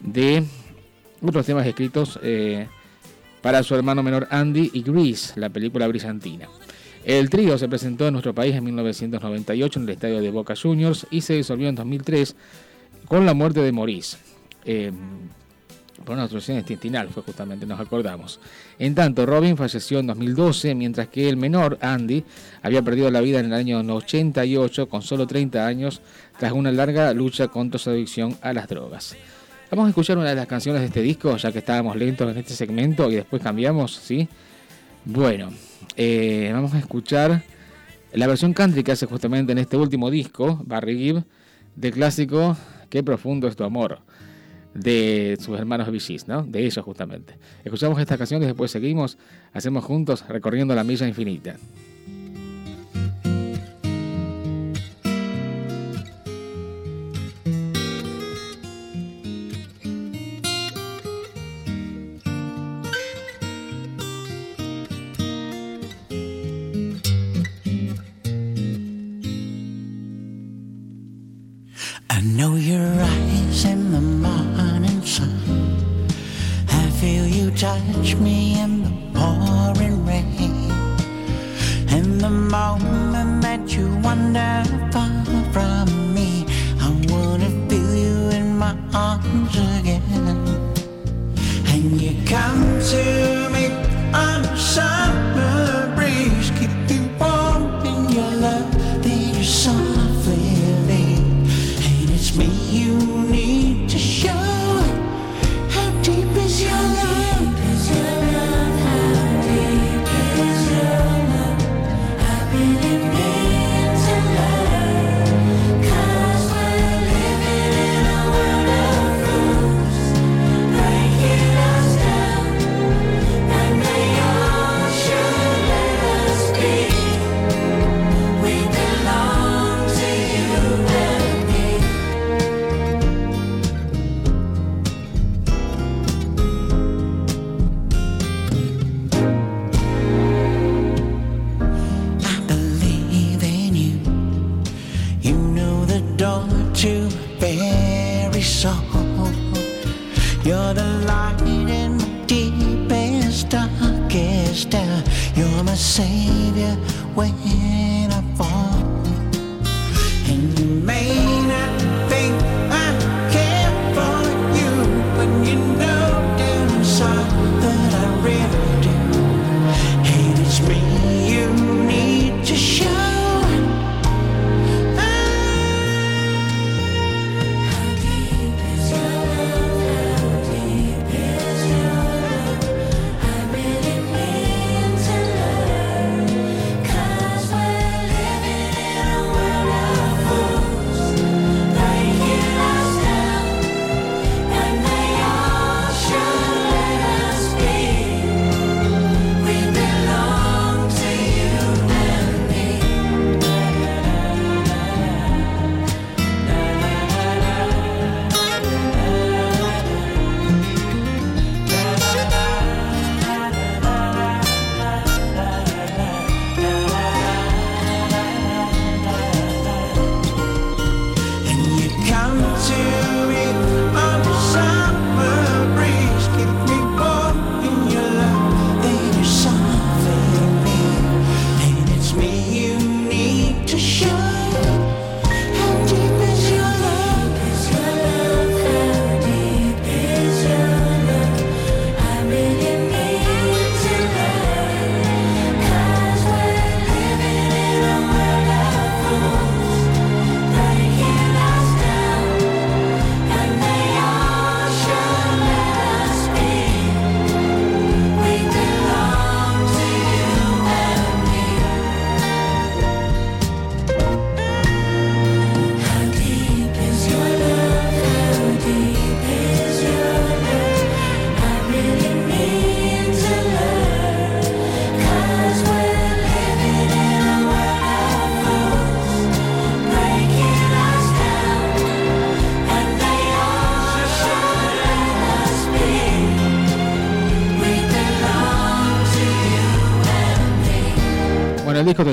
[0.00, 0.44] de
[1.22, 2.66] otros temas escritos eh,
[3.44, 6.48] para su hermano menor Andy y Grease, la película brillantina.
[7.04, 11.06] El trío se presentó en nuestro país en 1998 en el estadio de Boca Juniors
[11.10, 12.36] y se disolvió en 2003
[13.06, 14.16] con la muerte de Maurice.
[14.64, 14.90] Eh,
[16.06, 18.40] por una obstrucción intestinal fue justamente, nos acordamos.
[18.78, 22.24] En tanto, Robin falleció en 2012, mientras que el menor, Andy,
[22.62, 26.00] había perdido la vida en el año 88 con solo 30 años
[26.38, 29.14] tras una larga lucha contra su adicción a las drogas.
[29.74, 32.38] Vamos a escuchar una de las canciones de este disco, ya que estábamos lentos en
[32.38, 34.28] este segmento y después cambiamos, ¿sí?
[35.04, 35.50] Bueno,
[35.96, 37.42] eh, vamos a escuchar
[38.12, 41.24] la versión country que hace justamente en este último disco, Barry Gibb,
[41.74, 42.56] del clásico
[42.88, 43.98] Qué profundo es tu amor,
[44.74, 46.44] de sus hermanos VGs, ¿no?
[46.44, 47.36] De ellos justamente.
[47.64, 49.18] Escuchamos estas canciones, después seguimos,
[49.52, 51.56] hacemos juntos recorriendo la milla infinita.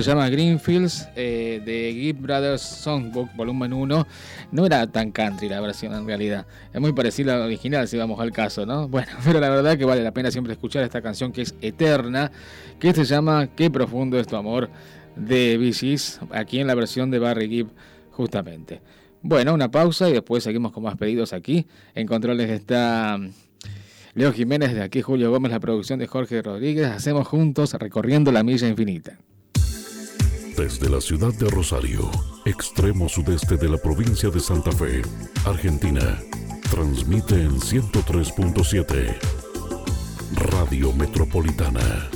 [0.03, 4.07] Se llama Greenfields eh, de Gibb Brothers Songbook Volumen 1.
[4.51, 6.45] No era tan country la versión en realidad.
[6.73, 8.87] Es muy parecida a la original si vamos al caso, ¿no?
[8.91, 12.31] Bueno, pero la verdad que vale la pena siempre escuchar esta canción que es eterna,
[12.79, 14.69] que se llama Qué profundo es tu amor
[15.15, 17.69] de Gees, aquí en la versión de Barry Gibb
[18.11, 18.81] justamente.
[19.21, 21.67] Bueno, una pausa y después seguimos con más pedidos aquí.
[21.93, 23.19] En controles está
[24.13, 26.87] Leo Jiménez, de aquí Julio Gómez, la producción de Jorge Rodríguez.
[26.87, 29.17] Hacemos juntos recorriendo la milla infinita.
[30.61, 32.11] Desde la ciudad de Rosario,
[32.45, 35.01] extremo sudeste de la provincia de Santa Fe,
[35.43, 36.19] Argentina,
[36.69, 39.17] transmite en 103.7
[40.51, 42.11] Radio Metropolitana.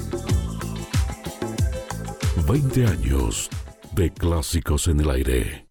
[2.47, 3.49] 20 años
[3.95, 5.67] de clásicos en el aire.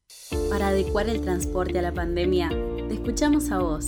[0.50, 3.84] Para adecuar el transporte a la pandemia, te escuchamos a vos.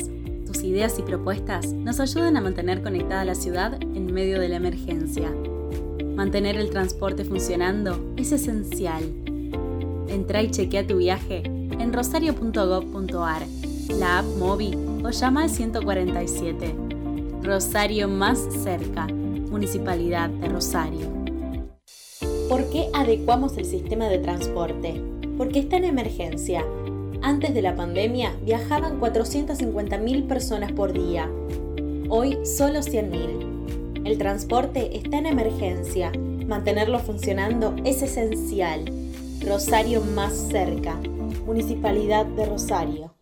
[0.47, 4.57] Tus ideas y propuestas nos ayudan a mantener conectada la ciudad en medio de la
[4.57, 5.32] emergencia.
[6.17, 9.03] Mantener el transporte funcionando es esencial.
[10.09, 13.43] Entra y chequea tu viaje en rosario.gov.ar,
[13.99, 16.75] la app móvil o llama al 147.
[17.43, 21.07] Rosario más cerca, Municipalidad de Rosario.
[22.49, 25.03] ¿Por qué adecuamos el sistema de transporte?
[25.37, 26.64] Porque está en emergencia.
[27.21, 31.31] Antes de la pandemia viajaban 450.000 personas por día.
[32.09, 33.45] Hoy solo 100.000.
[34.07, 36.12] El transporte está en emergencia.
[36.46, 38.84] Mantenerlo funcionando es esencial.
[39.44, 40.94] Rosario más cerca.
[41.44, 43.12] Municipalidad de Rosario.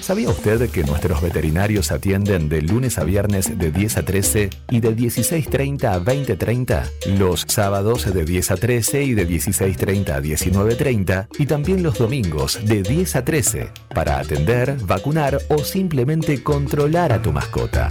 [0.00, 4.80] ¿Sabía usted que nuestros veterinarios atienden de lunes a viernes de 10 a 13 y
[4.80, 7.18] de 16.30 a 20.30?
[7.18, 12.58] Los sábados de 10 a 13 y de 16.30 a 19.30 y también los domingos
[12.64, 17.90] de 10 a 13 para atender, vacunar o simplemente controlar a tu mascota.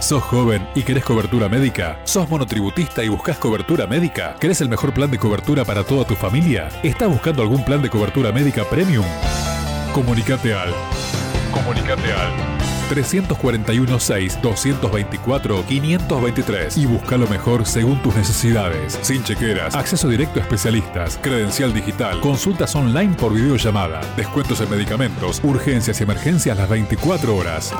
[0.00, 2.00] ¿Sos joven y querés cobertura médica?
[2.04, 4.36] ¿Sos monotributista y buscas cobertura médica?
[4.40, 6.68] ¿Querés el mejor plan de cobertura para toda tu familia?
[6.82, 9.04] ¿Estás buscando algún plan de cobertura médica premium?
[9.92, 10.72] Comunicate al.
[11.52, 12.57] Comunicate al
[12.88, 18.98] 341 6 224 523 y busca lo mejor según tus necesidades.
[19.02, 25.40] Sin chequeras, acceso directo a especialistas, credencial digital, consultas online por videollamada, descuentos en medicamentos,
[25.44, 27.72] urgencias y emergencias las 24 horas.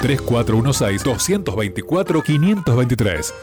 [0.00, 3.34] 3416 224 523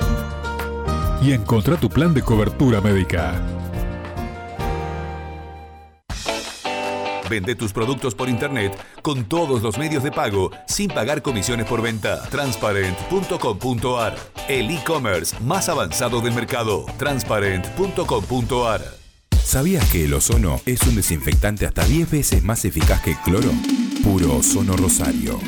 [1.22, 3.61] y encontrá tu plan de cobertura médica.
[7.32, 11.82] Vende tus productos por internet con todos los medios de pago sin pagar comisiones por
[11.82, 12.22] venta.
[12.30, 14.18] Transparent.com.ar
[14.50, 16.86] El e-commerce más avanzado del mercado.
[16.98, 18.82] Transparent.com.ar
[19.42, 23.52] ¿Sabías que el ozono es un desinfectante hasta 10 veces más eficaz que el cloro?
[24.04, 25.40] Puro Ozono Rosario.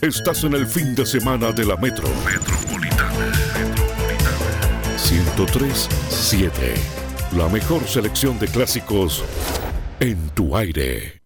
[0.01, 2.09] Estás en el fin de semana de la Metro.
[2.25, 3.31] Metropolitana.
[4.97, 6.51] 103.7.
[7.37, 9.23] La mejor selección de clásicos
[9.99, 11.22] en tu aire.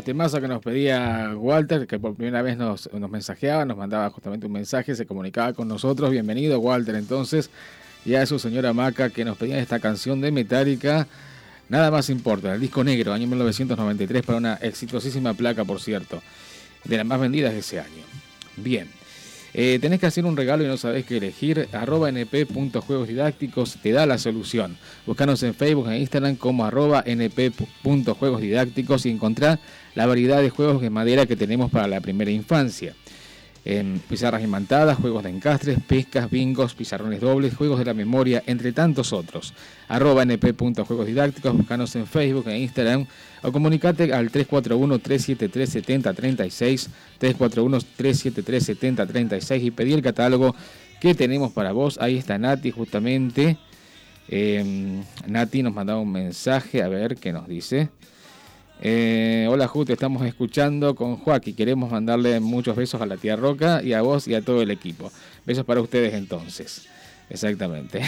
[0.00, 4.08] Bueno, temazo que nos pedía Walter, que por primera vez nos, nos mensajeaba, nos mandaba
[4.08, 6.10] justamente un mensaje, se comunicaba con nosotros.
[6.10, 7.50] Bienvenido, Walter, entonces,
[8.06, 11.06] y a su señora Maca, que nos pedían esta canción de Metallica.
[11.68, 16.22] Nada más importa, el disco negro, año 1993, para una exitosísima placa, por cierto,
[16.84, 18.02] de las más vendidas de ese año.
[18.56, 18.99] Bien.
[19.52, 21.68] Eh, tenés que hacer un regalo y no sabés qué elegir.
[21.72, 24.76] Arroba np.juegos didácticos te da la solución.
[25.06, 29.58] Buscanos en Facebook e Instagram como arroba np.juegos didácticos y encontrar
[29.94, 32.94] la variedad de juegos de madera que tenemos para la primera infancia.
[34.08, 39.12] Pizarras imantadas, juegos de encastres, pescas, bingos, pizarrones dobles, juegos de la memoria, entre tantos
[39.12, 39.54] otros.
[39.86, 43.06] Arroba didácticos, buscanos en Facebook e Instagram
[43.42, 46.88] o comunicate al 341-373-7036,
[47.20, 50.56] 341-373-7036 y pedí el catálogo
[51.00, 51.98] que tenemos para vos.
[52.00, 53.58] Ahí está Nati justamente.
[54.28, 57.90] Eh, Nati nos mandaba un mensaje, a ver qué nos dice.
[58.82, 61.54] Eh, hola Ju, te estamos escuchando con Joaquín.
[61.54, 64.70] Queremos mandarle muchos besos a la tía Roca y a vos y a todo el
[64.70, 65.12] equipo.
[65.44, 66.88] Besos para ustedes entonces.
[67.28, 68.00] Exactamente.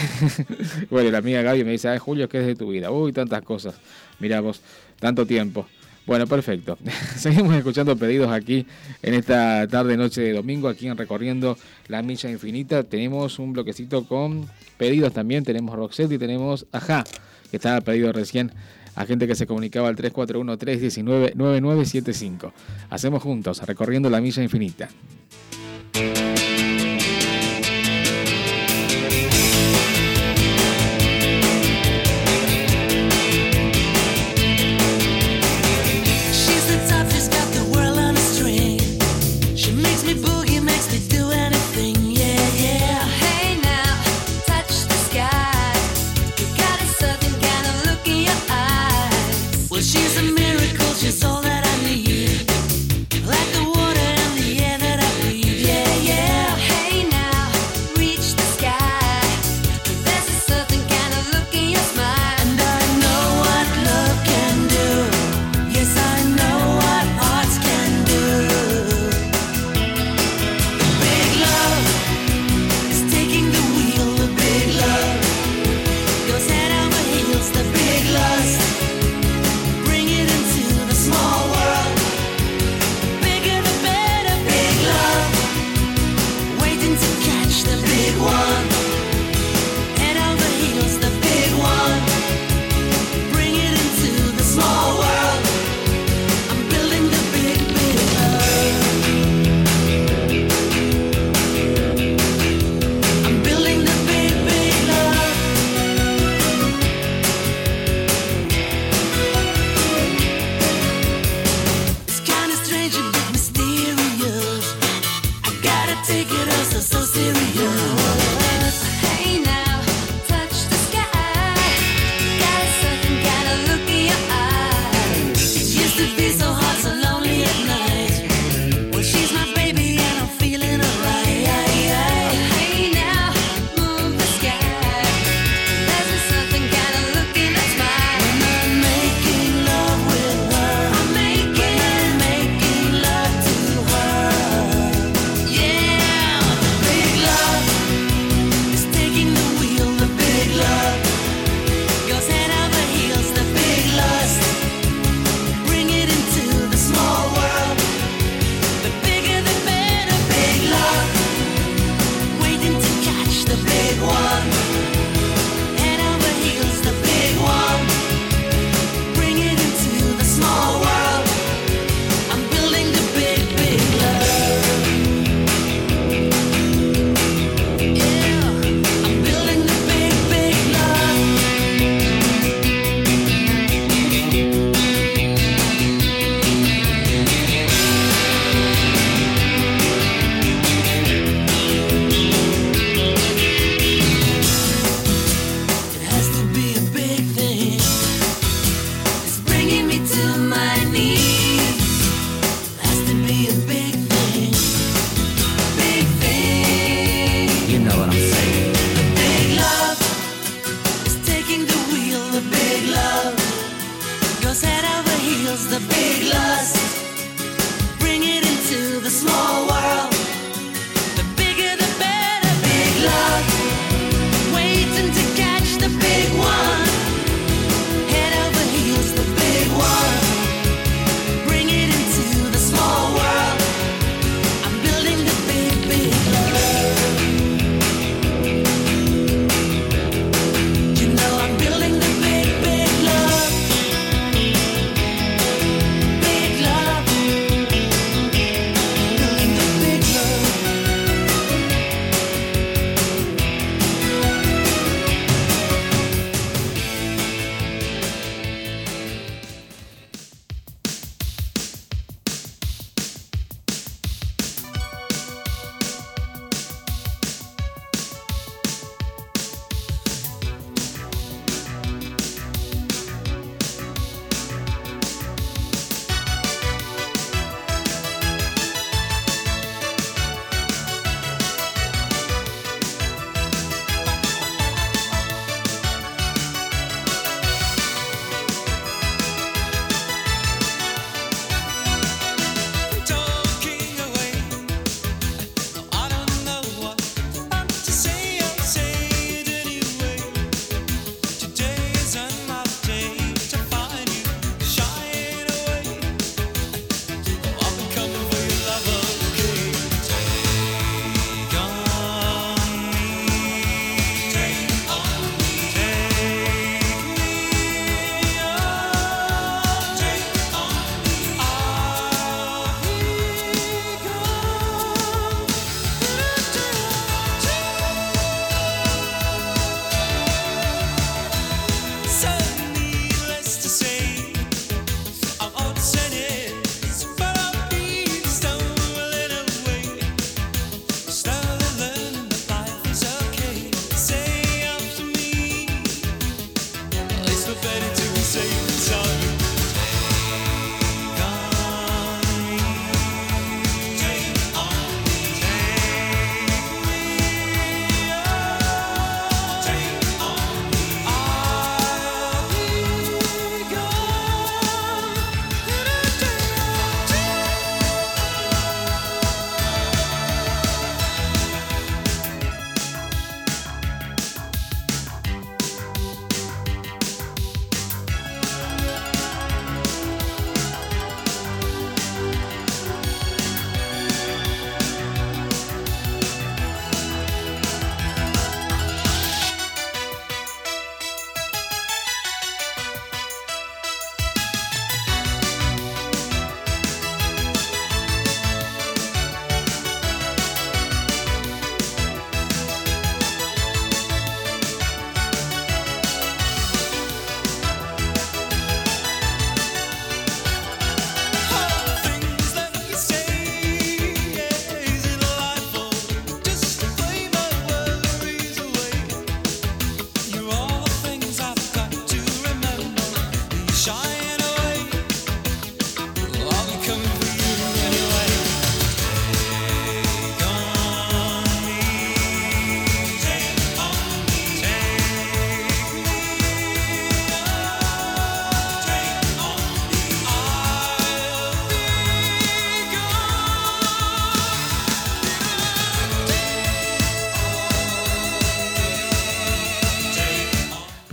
[0.89, 2.89] bueno, la amiga Gaby me dice, ay Julio, ¿qué es de tu vida?
[2.89, 3.75] Uy, tantas cosas.
[4.19, 4.61] Mirá vos,
[4.99, 5.67] tanto tiempo.
[6.07, 6.75] Bueno, perfecto.
[7.17, 8.65] Seguimos escuchando pedidos aquí
[9.03, 11.55] en esta tarde, noche de domingo, aquí en Recorriendo
[11.87, 12.83] la Milla Infinita.
[12.83, 14.47] Tenemos un bloquecito con
[14.77, 15.43] pedidos también.
[15.43, 17.03] Tenemos Roxette y tenemos Ajá,
[17.51, 18.51] que estaba pedido recién
[18.95, 22.51] a gente que se comunicaba al 341-319-9975.
[22.89, 24.89] Hacemos juntos, Recorriendo la Milla Infinita.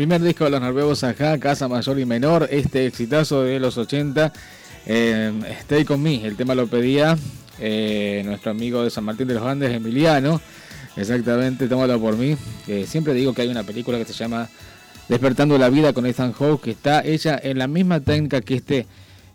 [0.00, 4.32] Primer disco de los noruegos acá, Casa Mayor y Menor, este exitazo de los 80.
[4.86, 7.18] eh, Stay con me, el tema lo pedía
[7.58, 10.40] eh, nuestro amigo de San Martín de los Andes, Emiliano.
[10.96, 12.34] Exactamente, tómalo por mí.
[12.86, 14.48] Siempre digo que hay una película que se llama
[15.10, 18.86] Despertando la Vida con Ethan Hawke, que está hecha en la misma técnica que este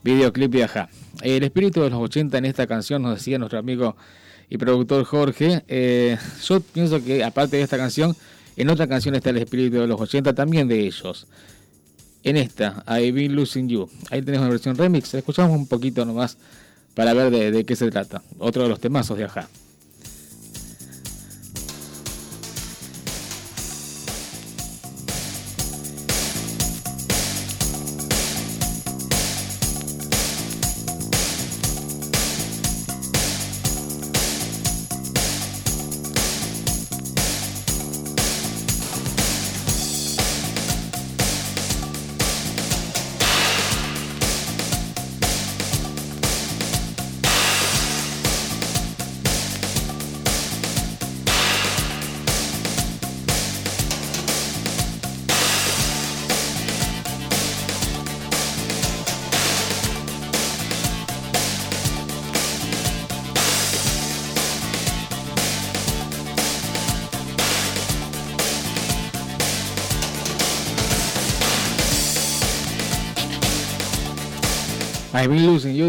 [0.01, 0.89] videoclip de Ajá.
[1.21, 3.95] El espíritu de los 80 en esta canción nos decía nuestro amigo
[4.49, 5.63] y productor Jorge.
[5.67, 8.15] Eh, yo pienso que aparte de esta canción,
[8.57, 11.27] en otra canción está el espíritu de los 80 también de ellos.
[12.23, 13.89] En esta, I've Been Losing You.
[14.09, 15.13] Ahí tenemos una versión remix.
[15.13, 16.37] Escuchamos un poquito nomás
[16.95, 18.23] para ver de, qué se trata.
[18.39, 19.47] Otro de los temazos de Ajá.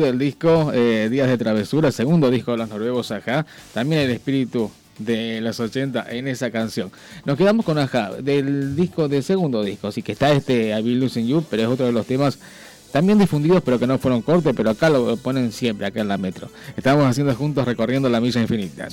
[0.07, 3.45] Del disco eh, Días de Travesura, segundo disco de los noruegos Ajá.
[3.75, 6.91] También el espíritu de los 80 en esa canción.
[7.25, 9.89] Nos quedamos con Ajá, del disco, del segundo disco.
[9.89, 12.39] Así que está este I've Been Losing You, pero es otro de los temas
[12.93, 16.17] también difundidos, pero que no fueron cortes, pero acá lo ponen siempre, acá en la
[16.17, 16.49] metro.
[16.77, 18.89] Estamos haciendo juntos recorriendo la milla infinita.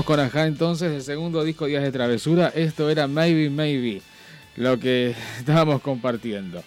[0.00, 2.50] Seguimos con Ajá entonces, el segundo disco Días de Travesura.
[2.54, 4.00] Esto era Maybe Maybe,
[4.56, 6.64] lo que estábamos compartiendo.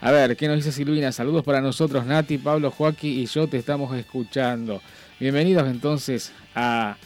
[0.00, 1.12] A ver, ¿qué nos dice Silvina?
[1.12, 4.80] Saludos para nosotros, Nati, Pablo, Joaquín y yo te estamos escuchando.
[5.20, 6.96] Bienvenidos entonces a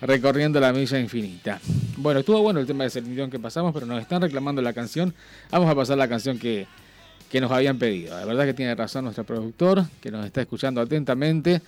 [0.00, 1.58] Recorriendo la Milla Infinita.
[1.96, 5.12] Bueno, estuvo bueno el tema de Celine que pasamos, pero nos están reclamando la canción.
[5.50, 6.68] Vamos a pasar la canción que,
[7.28, 8.16] que nos habían pedido.
[8.16, 11.60] La verdad que tiene razón nuestro productor, que nos está escuchando atentamente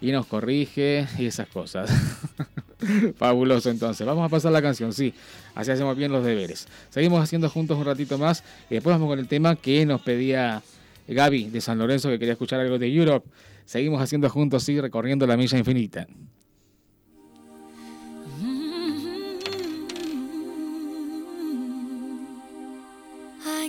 [0.00, 1.90] y nos corrige y esas cosas.
[3.16, 4.06] Fabuloso entonces.
[4.06, 5.14] Vamos a pasar la canción, sí.
[5.54, 6.66] Así hacemos bien los deberes.
[6.90, 10.62] Seguimos haciendo juntos un ratito más y después vamos con el tema que nos pedía
[11.08, 13.28] Gaby de San Lorenzo que quería escuchar algo de Europe.
[13.64, 16.06] Seguimos haciendo juntos, sí, recorriendo la milla infinita.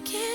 [0.05, 0.35] Get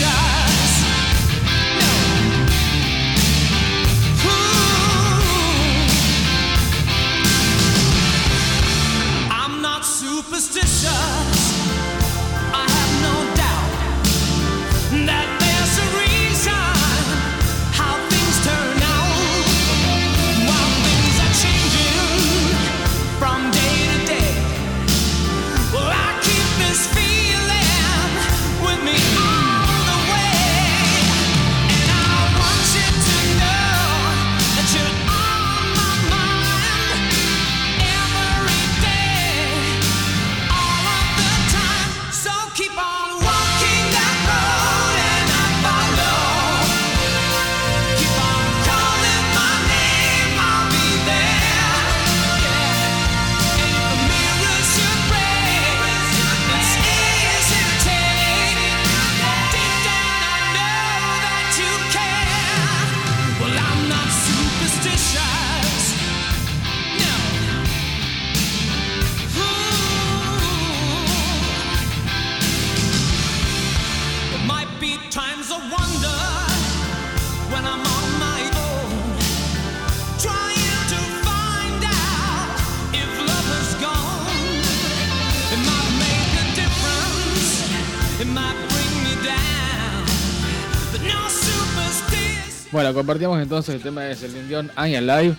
[93.01, 95.35] compartíamos entonces el tema de Celine Dion, I'm Alive.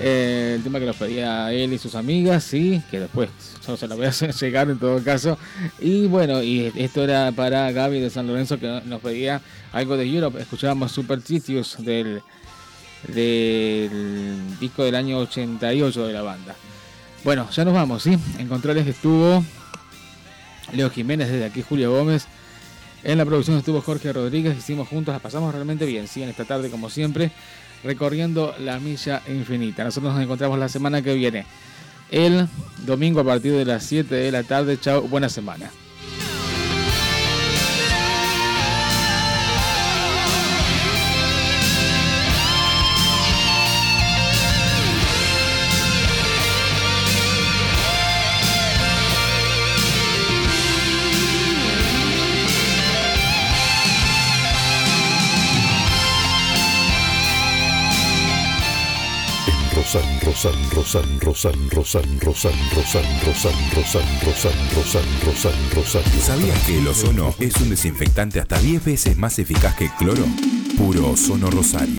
[0.00, 3.30] eh, el tema que nos pedía él y sus amigas, sí, que después
[3.64, 5.38] yo se la voy a hacer llegar en todo caso.
[5.78, 9.40] Y bueno, y esto era para Gaby de San Lorenzo que nos pedía
[9.72, 10.40] algo de Europe.
[10.40, 12.22] Escuchábamos Superstitious del,
[13.06, 16.56] del disco del año 88 de la banda.
[17.22, 18.18] Bueno, ya nos vamos, ¿sí?
[18.38, 18.50] En
[18.88, 19.44] estuvo
[20.72, 22.26] Leo Jiménez, desde aquí Julio Gómez.
[23.06, 26.70] En la producción estuvo Jorge Rodríguez, hicimos juntos, la pasamos realmente bien, sí, esta tarde
[26.70, 27.30] como siempre,
[27.84, 29.84] recorriendo la milla infinita.
[29.84, 31.46] Nosotros nos encontramos la semana que viene,
[32.10, 32.48] el
[32.84, 34.76] domingo a partir de las 7 de la tarde.
[34.80, 35.70] Chao, buena semana.
[60.22, 66.02] Rosan, Rosan, Rosan, Rosan, Rosan, Rosan, Rosan, Rosan, Rosan, Rosan, Rosan, Rosan, Rosan.
[66.20, 70.24] ¿Sabías que el ozono es un desinfectante hasta 10 veces más eficaz que el cloro?
[70.76, 71.94] Puro Ozono Rosario.